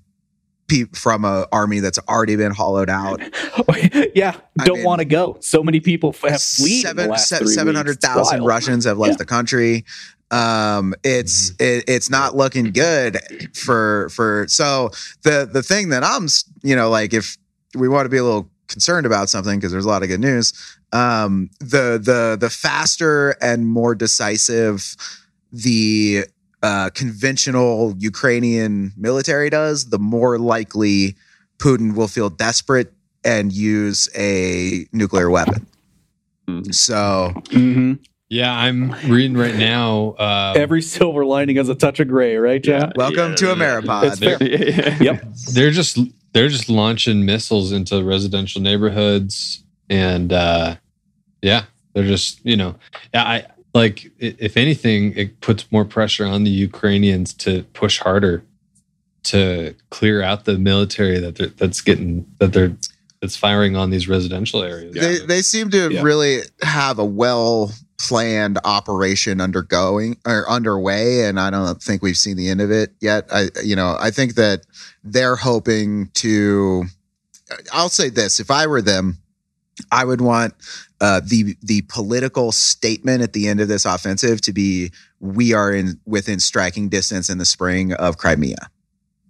[0.71, 3.21] pe- from a army that's already been hollowed out.
[4.15, 5.37] yeah, I don't want to go.
[5.41, 9.17] So many people have fled Seven se- three 700,000 Russians have left Yeah.
[9.17, 9.85] the country.
[10.31, 13.19] Um, it's it, it's not looking good
[13.57, 14.91] for for so
[15.23, 16.29] the the thing that I'm
[16.63, 17.37] you know like if
[17.75, 20.21] we want to be a little concerned about something because there's a lot of good
[20.21, 20.53] news.
[20.93, 24.97] Um, the the the faster and more decisive
[25.53, 26.25] the
[26.63, 31.17] uh, conventional Ukrainian military does, the more likely
[31.59, 32.93] Putin will feel desperate
[33.25, 35.67] and use a nuclear weapon.
[36.49, 36.75] Mhm.
[36.75, 37.99] So Mhm.
[38.29, 40.11] Yeah, I'm reading right now.
[40.19, 42.93] Uh, Every silver lining has a touch of gray, right, John?
[42.95, 44.05] welcome to Ameripod.
[44.05, 44.39] It's fair.
[44.41, 44.97] Yeah.
[45.01, 45.25] Yep.
[45.53, 45.99] they're just
[46.33, 50.77] they're just launching missiles into residential neighborhoods, and uh,
[51.43, 52.77] yeah, they're just you know,
[53.13, 53.45] I
[53.75, 58.43] like if anything, it puts more pressure on the Ukrainians to push harder
[59.25, 62.75] to clear out the military that they're, that's getting that they're
[63.21, 64.95] that's firing on these residential areas.
[64.95, 66.03] they they seem to Yeah.
[66.03, 72.35] really have a well planned operation undergoing or underway and i don't think we've seen
[72.39, 74.63] the end of it yet i you know i think that
[75.05, 76.85] they're hoping to
[77.75, 79.19] i'll say this if i were them
[79.93, 80.55] i would want
[81.01, 84.91] uh, the the political statement at the end of this offensive to be
[85.21, 88.71] we are in within striking distance in the spring of crimea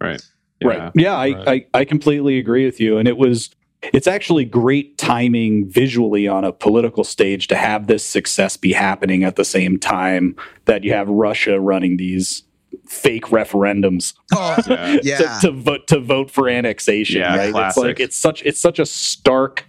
[0.00, 0.22] Right.
[0.62, 0.90] Right.
[0.94, 1.66] Yeah, I, Right.
[1.74, 2.98] I, I completely agree with you.
[2.98, 3.50] And it was,
[3.82, 9.24] it's actually great timing visually on a political stage to have this success be happening
[9.24, 10.36] at the same time
[10.66, 12.42] that you have Russia running these
[12.86, 14.98] fake referendums oh Yeah.
[15.02, 17.20] yeah to, to vote to vote for annexation.
[17.20, 17.48] Yeah, right.
[17.48, 17.82] It's classic.
[17.82, 19.64] like it's such it's such a stark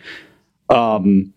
[0.71, 1.33] um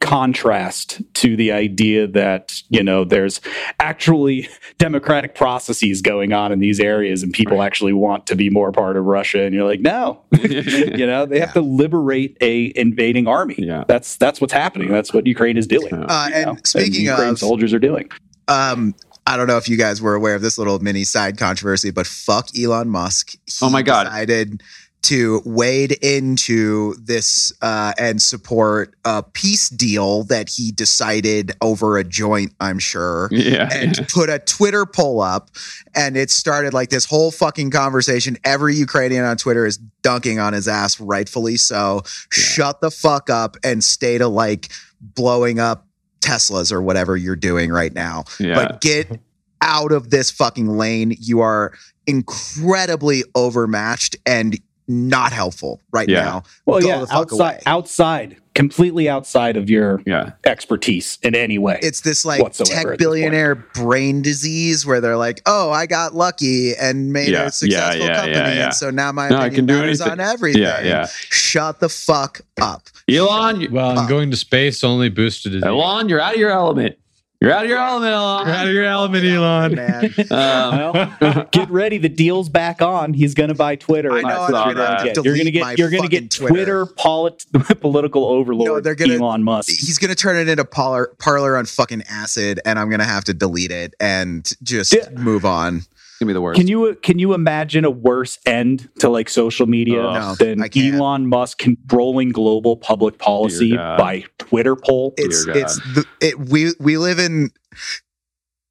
[0.00, 3.40] contrast to the idea that you know there's
[3.78, 8.72] actually democratic processes going on in these areas and people actually want to be more
[8.72, 9.42] part of Russia.
[9.42, 10.22] And you're like no.
[10.40, 13.56] You know they have to liberate a invading army.
[13.58, 13.84] Yeah.
[13.86, 14.88] that's that's what's happening.
[14.88, 15.92] That's what Ukraine is doing.
[15.92, 18.10] Uh, you and know, speaking Ukraine of soldiers are doing.
[18.48, 18.94] Um,
[19.26, 22.06] I don't know if you guys were aware of this little mini side controversy, but
[22.06, 23.32] fuck Elon Musk.
[23.32, 24.04] He Oh my God.
[24.04, 24.62] Decided
[25.02, 32.04] to wade into this uh, and support a peace deal that he decided over a
[32.04, 32.52] joint.
[32.60, 33.28] I'm sure.
[33.30, 33.68] Yeah.
[33.72, 35.50] And put a Twitter poll up,
[35.94, 38.36] and it started like this whole fucking conversation.
[38.44, 42.02] Every Ukrainian on Twitter is dunking on his ass, rightfully so.
[42.30, 44.68] Shut the fuck up and stay to like
[45.00, 45.86] blowing up
[46.20, 48.54] Teslas or whatever you're doing right now yeah.
[48.54, 49.20] but get
[49.62, 51.14] out of this fucking lane.
[51.18, 51.72] You are
[52.06, 54.58] incredibly overmatched and
[54.90, 56.24] not helpful right Yeah.
[56.24, 56.42] now.
[56.66, 57.60] well Go yeah the fuck outside away.
[57.66, 60.32] outside completely outside of your yeah.
[60.44, 65.16] expertise in any way It's this like Whatsoever at tech billionaire brain disease where they're
[65.16, 68.64] like, "Oh, I got lucky and made Yeah, a successful yeah, yeah, company, yeah, yeah.
[68.66, 70.20] and so now my No, I opinion can do matters anything.
[70.20, 70.82] on everything." Yeah.
[70.82, 71.06] Yeah.
[71.30, 72.88] Shut the fuck up.
[73.08, 75.62] Elon, you, Well, and going to space only boosted his.
[75.62, 76.96] Elon, you're out of your element.
[77.42, 78.46] You're out of your element, Elon.
[78.46, 79.74] You're out of your element, Elon.
[79.74, 81.96] Man, Um, Well, get ready.
[81.96, 83.14] The deal's back on.
[83.14, 84.12] He's going to buy Twitter.
[84.12, 85.16] I know I I'm gonna that.
[85.24, 85.78] You're going to get.
[85.78, 87.46] You're going to fucking get Twitter, polit-
[87.80, 89.70] political overlord No, they're gonna- Elon Musk.
[89.70, 93.32] he's gonna turn it into Parler, Parler on fucking acid, and I'm gonna have to
[93.34, 95.08] delete it and just Yeah.
[95.16, 95.82] move on.
[96.20, 96.58] Give me the worst.
[96.60, 100.12] Can you can you imagine a worse end to like social media Oh.
[100.12, 100.68] No, than I.
[100.76, 105.14] Elon Musk controlling global public policy by Twitter poll?
[105.16, 107.50] it's it's the it we we live in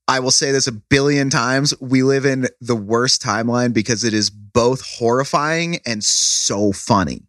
[0.07, 1.73] I will say this a billion times.
[1.81, 7.23] We live in the worst timeline because it is both horrifying and so funny.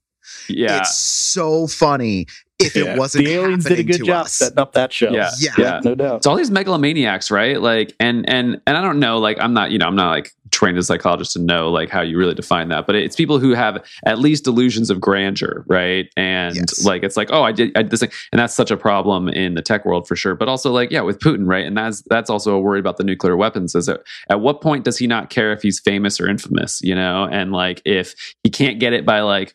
[0.49, 0.81] yeah.
[0.81, 2.27] It's so funny
[2.61, 2.93] if Yeah.
[2.95, 4.35] it wasn't the aliens did a good job us.
[4.35, 5.11] setting up that show.
[5.11, 5.31] Yeah.
[5.41, 5.53] Yeah.
[5.59, 5.81] Yeah.
[5.85, 6.17] no doubt.
[6.19, 7.61] it's all these megalomaniacs, right?
[7.61, 10.33] Like, and and and I don't know, like, I'm not, you know, I'm not like
[10.53, 12.85] trained as a psychologist to know like how you really define that.
[12.85, 16.09] But it's people who have at least delusions of grandeur, right?
[16.17, 16.85] And Yes.
[16.85, 19.29] like it's like, oh, I did, I did this thing, and that's such a problem
[19.29, 20.35] in the tech world for sure.
[20.35, 21.65] But also like, yeah, with Putin, right?
[21.65, 23.75] And that's that's also a worry about the nuclear weapons.
[23.77, 26.81] Is that at what point does he not care if he's famous or infamous?
[26.83, 29.55] You know, and like if he can't get it by like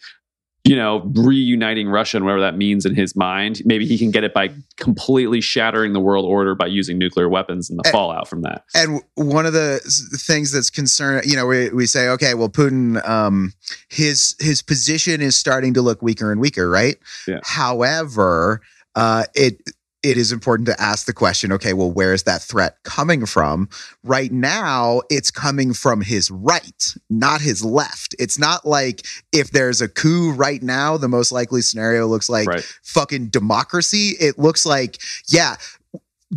[0.68, 3.62] you know, reuniting Russia and whatever that means in his mind.
[3.66, 7.70] Maybe he can get it by completely shattering the world order by using nuclear weapons
[7.70, 8.64] and the Eh, fallout from that.
[8.74, 9.80] and one of the
[10.26, 13.54] things that's concerned you know we, we say okay well putin um
[13.90, 16.98] his his position is starting to look weaker and weaker right
[17.28, 17.40] Yeah.
[17.44, 18.62] however
[18.96, 19.62] uh it
[20.06, 23.68] it is important to ask the question okay well where is that threat coming from
[24.04, 29.82] right now it's coming from his right not his left it's not like if there's
[29.82, 32.64] a coup right now the most likely scenario looks like right.
[32.84, 34.12] fucking democracy.
[34.20, 35.56] It looks like, yeah,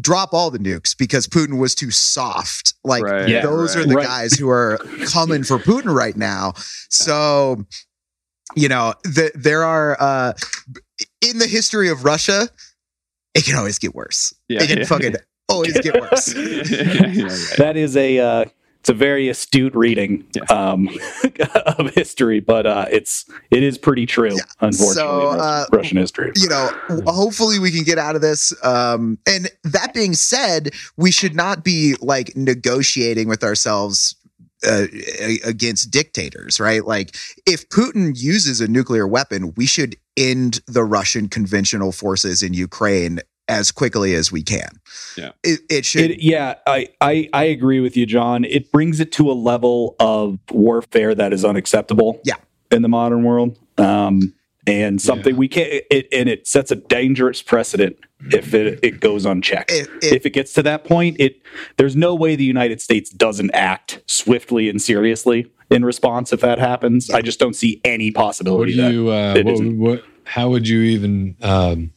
[0.01, 2.75] drop all the nukes because Putin was too soft.
[2.85, 3.85] Like Right, Yeah, those right.
[3.85, 4.07] are the Right.
[4.07, 4.79] guys who are
[5.13, 6.55] coming for Putin right now.
[6.91, 7.65] So,
[8.57, 10.33] you know, the, there are uh
[11.21, 12.49] in the history of Russia,
[13.39, 14.35] it can always get worse.
[14.49, 14.85] Yeah, it can yeah.
[14.93, 15.15] fucking
[15.49, 16.35] always get worse.
[17.59, 18.45] That is a uh,
[18.81, 20.43] it's a very astute reading Yeah.
[20.45, 20.89] um,
[21.79, 24.35] of history, but uh, it's it is pretty true.
[24.37, 24.43] Yeah.
[24.61, 26.33] Unfortunately, So, in Russian, uh, Russian history.
[26.37, 26.71] you know,
[27.07, 28.53] hopefully we can get out of this.
[28.65, 34.15] Um, and that being said, we should not be like negotiating with ourselves
[34.67, 34.87] uh,
[35.45, 36.85] against dictators, right?
[36.85, 37.17] Like,
[37.47, 43.21] if Putin uses a nuclear weapon, we should end the Russian conventional forces in Ukraine
[43.49, 44.69] as quickly as we can.
[45.17, 45.31] Yeah.
[45.43, 46.11] it, it should.
[46.11, 48.45] It, yeah, I, I I agree with you, John.
[48.45, 52.21] It brings it to a level of warfare that is unacceptable.
[52.25, 52.35] Yeah.
[52.71, 54.35] in the modern world, um,
[54.69, 55.39] and something Yeah.
[55.39, 55.83] we can't.
[55.91, 57.97] It, and it sets a dangerous precedent
[58.33, 59.71] if it, it goes unchecked.
[59.73, 61.41] If- if- if it gets to that point, it
[61.77, 66.59] there's no way the United States doesn't act swiftly and seriously in response if that
[66.59, 67.11] happens.
[67.11, 69.11] I just don't see any What possibility do that you?
[69.11, 69.79] Uh, it what, isn't.
[69.79, 70.05] what?
[70.25, 71.37] How would you even?
[71.43, 71.93] Um,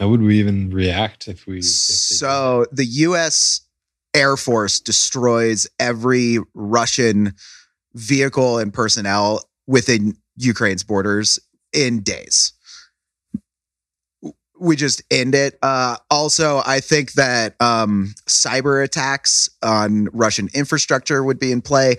[0.00, 1.58] how would we even react if we?
[1.58, 3.62] If they did So the U.S.
[4.14, 7.34] Air Force destroys every Russian
[7.94, 11.38] vehicle and personnel within Ukraine's borders
[11.76, 12.52] in days.
[14.58, 15.58] We just end it.
[15.62, 21.96] Uh, also, I think that um, cyber attacks on Russian infrastructure would be in play.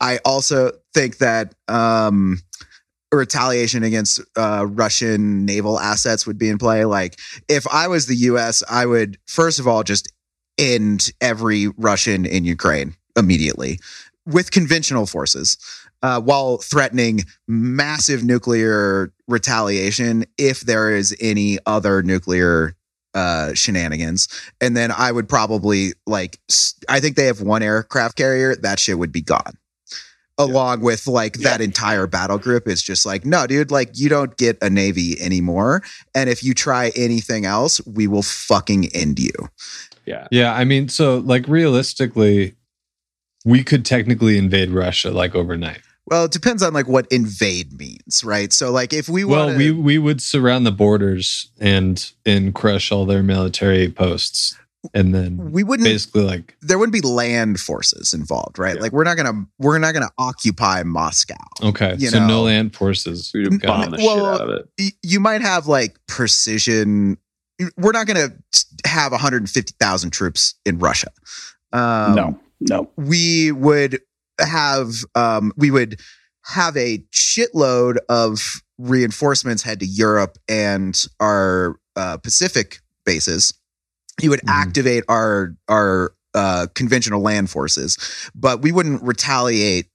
[0.00, 2.40] I also think that um,
[3.12, 6.84] retaliation against uh, Russian naval assets would be in play.
[6.84, 10.12] Like, if I was the US, I would first of all just
[10.58, 13.78] end every Russian in Ukraine immediately
[14.26, 15.56] with conventional forces
[16.04, 22.76] uh, while threatening massive nuclear retaliation if there is any other nuclear
[23.14, 24.28] uh shenanigans.
[24.60, 26.38] And then i would probably like,
[26.90, 29.56] I think they have one aircraft carrier that shit would be gone.
[30.36, 34.36] Along with like that entire battle group is just like no dude like you don't
[34.36, 35.82] get a navy anymore.
[36.14, 39.32] And if you try anything else we will fucking end you.
[40.04, 40.28] Yeah.
[40.30, 42.56] Yeah, I mean, so like realistically,
[43.46, 45.80] we could technically invade Russia like overnight.
[46.06, 49.70] Well it depends on like what invade means right so like if we well, we
[49.70, 54.56] we would surround the borders and and crush all their military posts,
[54.92, 58.82] and then we wouldn't basically like there wouldn't be land forces involved right Yeah.
[58.82, 62.26] like we're not gonna we're not gonna occupy moscow okay, You so know.
[62.26, 63.30] no land forces.
[63.32, 64.94] We would bomb the shit out of it.
[65.02, 67.16] you might have like precision.
[67.78, 71.06] We're not going to have 150,000 troops in Russia.
[71.72, 72.90] Um, no, no.
[72.96, 74.00] we would
[74.38, 76.00] have um, we would
[76.44, 83.54] have a shitload of reinforcements head to Europe and our uh, Pacific bases.
[84.20, 84.50] You would Mhm.
[84.50, 87.96] activate our our uh, conventional land forces,
[88.34, 89.86] but we wouldn't retaliate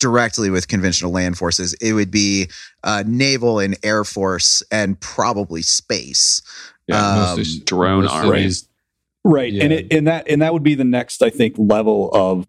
[0.00, 1.72] directly with conventional land forces.
[1.80, 2.48] It would be
[2.82, 6.42] uh, naval and air force and probably space.
[6.88, 8.42] Yeah, um, drone mostly army.
[8.42, 8.68] these-
[9.26, 9.54] Right.
[9.54, 12.46] And it and that and that would be the next, I think, level of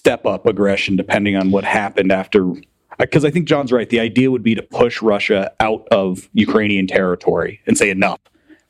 [0.00, 2.54] step up aggression depending on what happened after uh,
[2.98, 3.88] because I think John's right.
[3.88, 8.18] The idea would be to push Russia out of Ukrainian territory and say enough.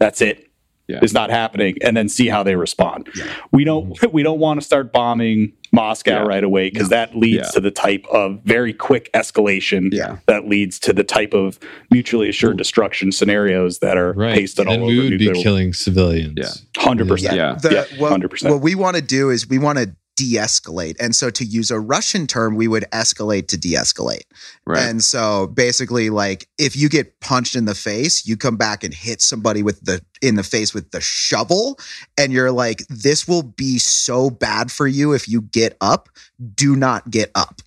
[0.01, 0.47] That's it.
[0.89, 0.99] Yeah.
[1.03, 3.09] It's not happening, and then see how they respond.
[3.15, 3.33] Yeah.
[3.53, 6.27] We don't we don't want to start bombing Moscow Yeah.
[6.33, 7.51] right away because that leads Yeah.
[7.55, 10.17] to the type of very quick escalation Yeah.
[10.27, 11.61] that leads to the type of
[11.93, 15.73] mutually assured destruction scenarios that are right, pasted all and over we would be killing
[15.73, 16.35] civilians.
[16.37, 16.83] Yeah.
[16.83, 17.37] Hundred percent.
[17.37, 17.55] Yeah.
[17.55, 18.51] The, Yeah, what, 100%.
[18.51, 20.97] what we want to do is we want to de-escalate.
[21.01, 24.25] And so to use a Russian term, we would escalate to de-escalate.
[24.67, 24.83] Right.
[24.83, 28.93] And so basically like if you get punched in the face, you come back and
[28.93, 31.79] hit somebody with the in the face with the shovel
[32.19, 36.11] and you're like this will be so bad for you if you get up.
[36.55, 37.63] Do not get up.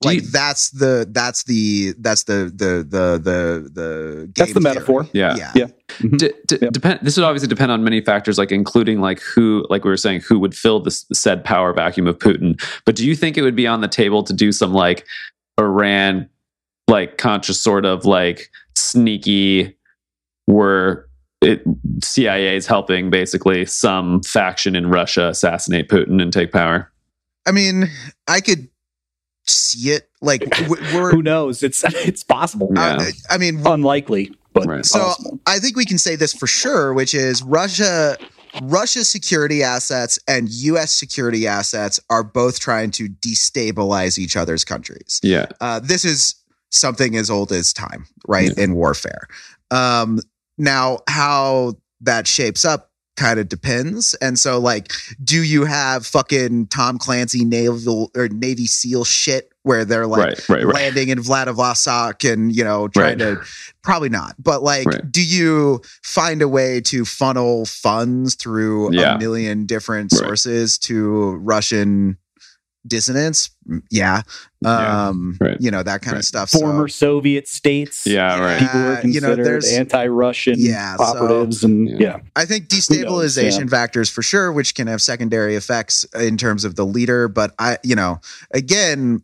[0.00, 4.60] Do Like you- that's the that's the that's the the the the the That's the
[4.60, 4.74] theory.
[4.74, 5.08] metaphor.
[5.12, 5.36] yeah.
[5.36, 5.52] Yeah.
[5.54, 5.64] Yeah.
[5.98, 6.16] Mm-hmm.
[6.16, 6.72] D- d- Yep.
[6.72, 7.00] depend.
[7.02, 10.20] This would obviously depend on many factors, like including like who, like we were saying,
[10.22, 12.60] who would fill this said power vacuum of Putin.
[12.84, 15.04] But do you think it would be on the table to do some like
[15.58, 16.28] Iran,
[16.88, 19.76] like conscious sort of like sneaky,
[20.46, 21.06] where
[21.42, 21.62] it
[22.02, 26.90] CIA is helping basically some faction in Russia assassinate Putin and take power?
[27.46, 27.90] I mean,
[28.28, 28.68] I could
[29.50, 30.08] see it.
[30.20, 31.10] Like we're.
[31.12, 31.62] Who knows?
[31.62, 32.70] It's it's possible.
[32.74, 32.96] Yeah.
[33.00, 34.84] I, I mean, Unlikely, but Right.
[34.84, 35.40] so possible.
[35.46, 38.16] I think we can say this for sure, which is Russia.
[38.62, 40.92] Russia's security assets and U.S.
[40.92, 45.20] security assets are both trying to destabilize each other's countries.
[45.22, 45.46] Yeah.
[45.60, 46.34] Uh, this is
[46.70, 48.56] something as old as time, right?
[48.58, 49.28] In warfare.
[49.70, 50.18] Um,
[50.58, 54.14] now, how that shapes up kind of depends.
[54.14, 54.92] And so, like,
[55.22, 60.48] do you have fucking Tom Clancy naval or Navy SEAL shit where they're like right.
[60.48, 60.64] Right.
[60.64, 60.74] Right.
[60.74, 63.42] landing in Vladivostok and you know trying to
[63.82, 69.16] probably not but like do you find a way to funnel funds through Yeah.
[69.16, 72.16] a million different sources to Russian
[72.86, 74.22] dissidents Mm, yeah
[74.62, 75.08] Yeah.
[75.08, 75.56] um Right.
[75.60, 76.20] you know that kind Right.
[76.20, 78.06] of stuff Former Soviet states.
[78.06, 78.40] Yeah.
[78.40, 78.58] Right.
[78.58, 81.96] People were Uh, you know, there's- anti-Russian Yeah, so- operatives, and Yeah.
[82.00, 82.16] yeah.
[82.36, 83.66] I think destabilization yeah.
[83.66, 87.28] factors for sure, which can have secondary effects in terms of the leader.
[87.28, 88.20] But I, you know,
[88.52, 89.22] again,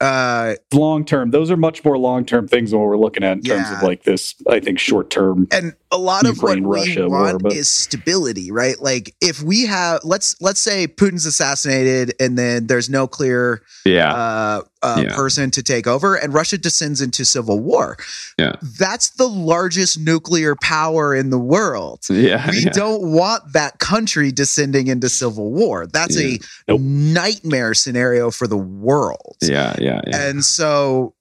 [0.00, 1.30] uh, long term.
[1.30, 3.82] Those are much more long term things than what we're looking at in terms of
[3.82, 4.34] like this.
[4.50, 5.46] I think short term.
[5.52, 8.78] and a lot of what we Ukraine-Russia war, want but- is stability, right?
[8.80, 14.12] Like if we have, let's let's say Putin's assassinated, and then there's no clear Yeah.
[14.12, 15.14] uh, uh, Yeah.
[15.16, 17.96] person to take over, and Russia descends into civil war.
[18.38, 18.52] Yeah.
[18.78, 22.00] that's the largest nuclear power in the world.
[22.10, 22.50] yeah.
[22.50, 22.70] We yeah.
[22.70, 25.86] don't want that country descending into civil war.
[25.86, 26.36] That's Yeah.
[26.68, 26.80] a Nope.
[26.80, 29.36] nightmare scenario for the world.
[29.40, 29.74] Yeah.
[29.78, 30.00] Yeah.
[30.06, 30.20] Yeah.
[30.28, 31.14] And so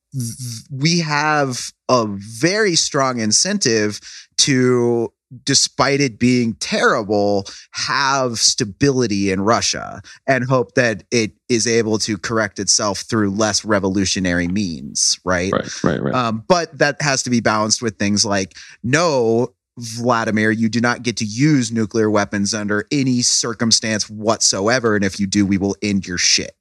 [0.71, 3.99] we have a very strong incentive
[4.37, 5.11] to,
[5.43, 12.17] despite it being terrible, have stability in Russia and hope that it is able to
[12.17, 15.51] correct itself through less revolutionary means, right?
[15.51, 15.83] Right.
[15.83, 16.01] Right.
[16.01, 16.13] Right.
[16.13, 21.01] Um, but that has to be balanced with things like no, Vladimir, you do not
[21.01, 24.95] get to use nuclear weapons under any circumstance whatsoever.
[24.95, 26.55] And if you do, we will end your shit.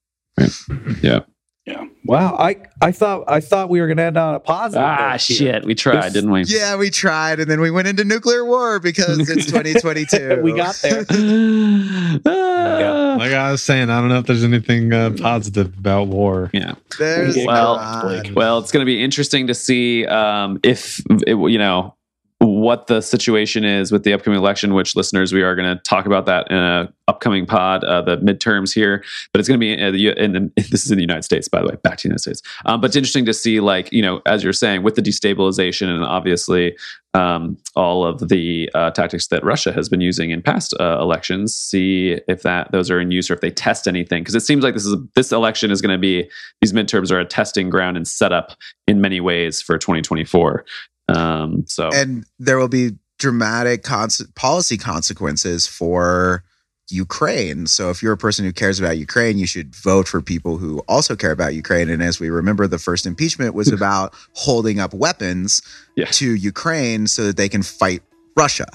[1.02, 1.20] yeah.
[1.64, 1.84] Yeah.
[2.04, 2.34] Wow.
[2.40, 4.82] I I thought I thought we were gonna end on a positive.
[4.84, 5.18] Ah, here.
[5.18, 5.64] shit.
[5.64, 6.42] We tried, This- didn't we?
[6.42, 10.40] Yeah, we tried, and then we went into nuclear war because it's 2022.
[10.42, 11.04] We got there.
[12.26, 13.16] Ah.
[13.18, 16.50] Like I was saying, I don't know if there's anything uh, positive about war.
[16.52, 16.74] Yeah.
[16.98, 17.76] There's Well.
[18.34, 21.94] Well, it's going to be interesting to see um, if it, you know
[22.42, 24.74] what the situation is with the upcoming election.
[24.74, 28.16] Which listeners, we are going to talk about that in an upcoming pod, uh, the
[28.18, 29.04] midterms here.
[29.32, 31.48] But it's going to be in the, in the, this is in the United States,
[31.48, 32.42] by the way, back to the United States.
[32.66, 35.88] Um, but it's interesting to see, like you know, as you're saying, with the destabilization
[35.88, 36.76] and obviously
[37.14, 41.54] um, all of the uh, tactics that Russia has been using in past uh, elections.
[41.54, 44.64] See if that those are in use or if they test anything, because it seems
[44.64, 46.28] like this is this election is going to be
[46.60, 48.52] these midterms are a testing ground and setup
[48.86, 50.64] in many ways for 2024.
[51.08, 56.44] Um, so and there will be dramatic cons- policy consequences for
[56.90, 57.66] Ukraine.
[57.66, 60.80] So if you're a person who cares about Ukraine, you should vote for people who
[60.88, 61.88] also care about Ukraine.
[61.88, 65.62] And as we remember, the first impeachment was about holding up weapons
[65.96, 66.06] Yeah.
[66.06, 68.02] to Ukraine so that they can fight
[68.36, 68.66] Russia.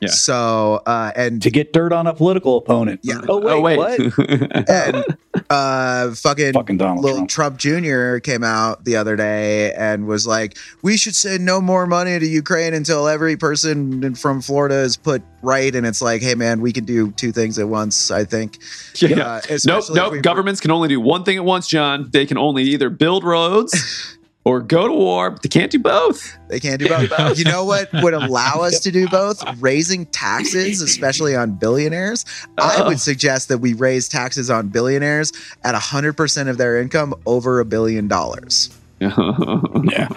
[0.00, 0.08] Yeah.
[0.08, 3.00] So uh, and to get dirt on a political opponent.
[3.02, 3.20] Yeah.
[3.28, 4.18] Oh wait, oh wait, what?
[4.68, 5.04] and
[5.50, 7.58] uh, fucking Fucking Donald little Trump.
[7.58, 7.84] Trump.
[7.84, 8.18] Jr.
[8.18, 12.26] came out the other day and was like, "We should send no more money to
[12.26, 16.72] Ukraine until every person from Florida is put right." And it's like, "Hey, man, we
[16.72, 18.58] can do two things at once." I think.
[18.96, 19.40] yeah.
[19.48, 20.12] Uh, nope, nope.
[20.12, 22.08] we- Governments can only do one thing at once, John.
[22.12, 26.36] They can only either build roads or go to war, but they can't do both.
[26.48, 27.38] They can't do both.
[27.38, 29.42] you know what would allow us to do both?
[29.60, 32.24] Raising taxes, especially on billionaires.
[32.58, 32.88] I Oh.
[32.88, 35.32] would suggest that we raise taxes on billionaires
[35.64, 38.70] at 100% of their income over a billion dollars.
[39.00, 40.08] yeah.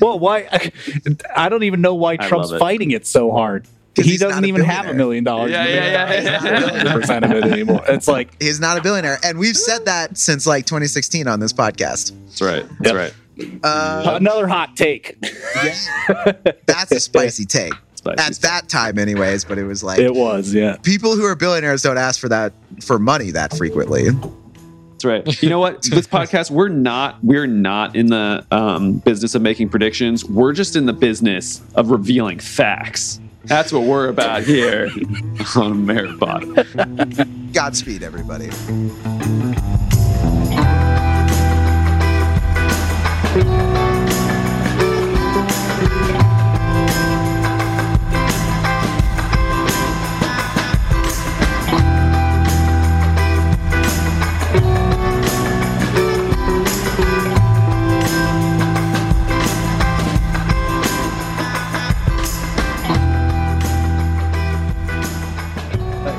[0.00, 0.70] Well, why?
[1.34, 2.58] I don't even know why Trump's it.
[2.58, 3.66] fighting it so hard.
[3.96, 5.50] He doesn't even have a million dollars.
[5.50, 6.92] Yeah, yeah, yeah, yeah.
[6.94, 7.82] percent of it anymore.
[7.88, 9.18] It's like He's not a billionaire.
[9.24, 12.12] And we've said that since like 2016 on this podcast.
[12.26, 12.64] That's right.
[12.78, 12.94] That's Yep.
[12.94, 13.14] right.
[13.62, 15.16] Uh, another hot take.
[15.64, 16.32] yeah,
[16.66, 17.72] that's a spicy take.
[17.94, 19.44] Spicy at that time, anyways.
[19.44, 20.76] But it was like It was, yeah.
[20.82, 24.08] people who are billionaires don't ask for that for money that frequently.
[24.08, 25.42] That's right.
[25.42, 25.82] You know what?
[25.82, 30.24] This podcast, we're not we're not in the um, business of making predictions.
[30.24, 33.20] We're just in the business of revealing facts.
[33.44, 34.84] That's what we're about here
[35.56, 37.52] on Meritbot.
[37.52, 38.50] Godspeed, everybody.
[43.40, 43.69] Uh,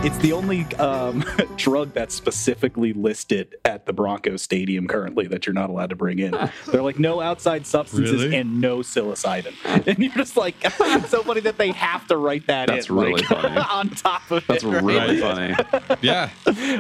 [0.04, 1.24] It's the only um,
[1.58, 6.18] drug that's specifically listed at the Broncos Stadium currently that you're not allowed to bring
[6.18, 6.32] in.
[6.68, 8.36] They're like no outside substances Really?
[8.36, 9.54] and no psilocybin,
[9.88, 12.96] and you're just like, it's so funny that they have to write that That's in,
[12.96, 13.58] really like, funny.
[13.58, 14.68] on top of That's it.
[14.68, 14.84] right?
[14.84, 15.56] really funny.
[16.02, 16.32] Yeah,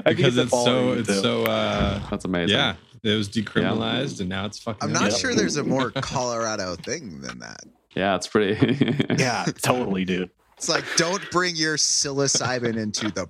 [0.03, 1.13] because a it's so it's too.
[1.21, 2.57] so uh That's amazing.
[2.57, 2.75] yeah.
[3.03, 4.79] It was decriminalized and now it's fucking.
[4.83, 5.19] I'm not illegal.
[5.19, 7.63] sure there's a more Colorado thing than that.
[7.95, 8.95] Yeah, it's pretty.
[9.17, 10.29] yeah, totally, dude.
[10.61, 13.27] It's like don't bring your psilocybin into the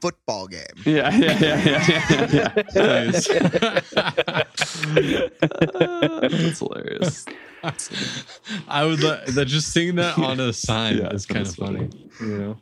[0.00, 0.62] football game.
[0.86, 2.52] yeah, yeah, yeah, yeah, yeah, yeah.
[2.74, 3.28] Nice.
[6.40, 7.26] That's hilarious.
[8.68, 11.90] I would let that just seeing that on a sign Yeah, is kind of funny.
[11.90, 12.10] funny.
[12.20, 12.56] You know,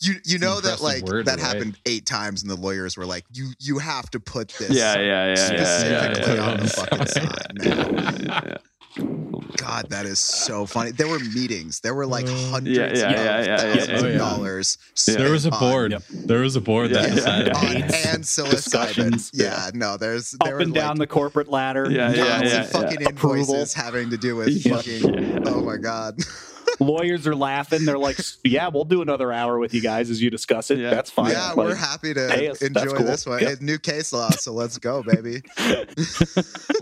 [0.00, 1.46] You you know that like word, that right?
[1.46, 4.98] happened eight times, and the lawyers were like, "You you have to put this Yeah,
[4.98, 8.58] yeah, yeah, yeah, specifically yeah, yeah, on the yeah, fucking yeah, sign."
[8.96, 9.56] Yeah, man." yeah, yeah.
[9.56, 10.90] God, that is so funny.
[10.90, 11.80] There were meetings.
[11.80, 14.18] There were like Uh, hundreds yeah, yeah, of yeah, yeah, thousands yeah, of yeah.
[14.18, 14.78] dollars.
[15.08, 15.14] Yeah.
[15.16, 15.92] there was a spent board.
[15.92, 16.02] Yep.
[16.10, 17.46] There was a board Yeah, that yeah, decided.
[17.54, 17.58] yeah.
[17.58, 18.50] on, Aids, and psilocybin.
[18.50, 19.30] discussions.
[19.34, 21.88] Yeah, no, there's Up there and were down like the corporate ladder.
[21.90, 23.08] Yeah, yeah, Nazi yeah, fucking yeah.
[23.10, 23.84] invoices Approval.
[23.84, 24.76] having to do with Yeah.
[24.76, 25.14] fucking.
[25.14, 25.38] Yeah.
[25.46, 26.18] Oh my god.
[26.80, 27.84] Lawyers are laughing.
[27.84, 30.78] They're like, "Yeah, we'll do another hour with you guys as you discuss it.
[30.78, 30.90] Yeah.
[30.90, 32.58] That's fine." yeah, Like, we're happy to pay us.
[32.58, 33.06] That's enjoy cool.
[33.06, 33.40] this one.
[33.40, 33.52] Yep.
[33.52, 35.42] It's new case law, so let's go, baby.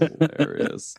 [0.00, 0.96] Hilarious.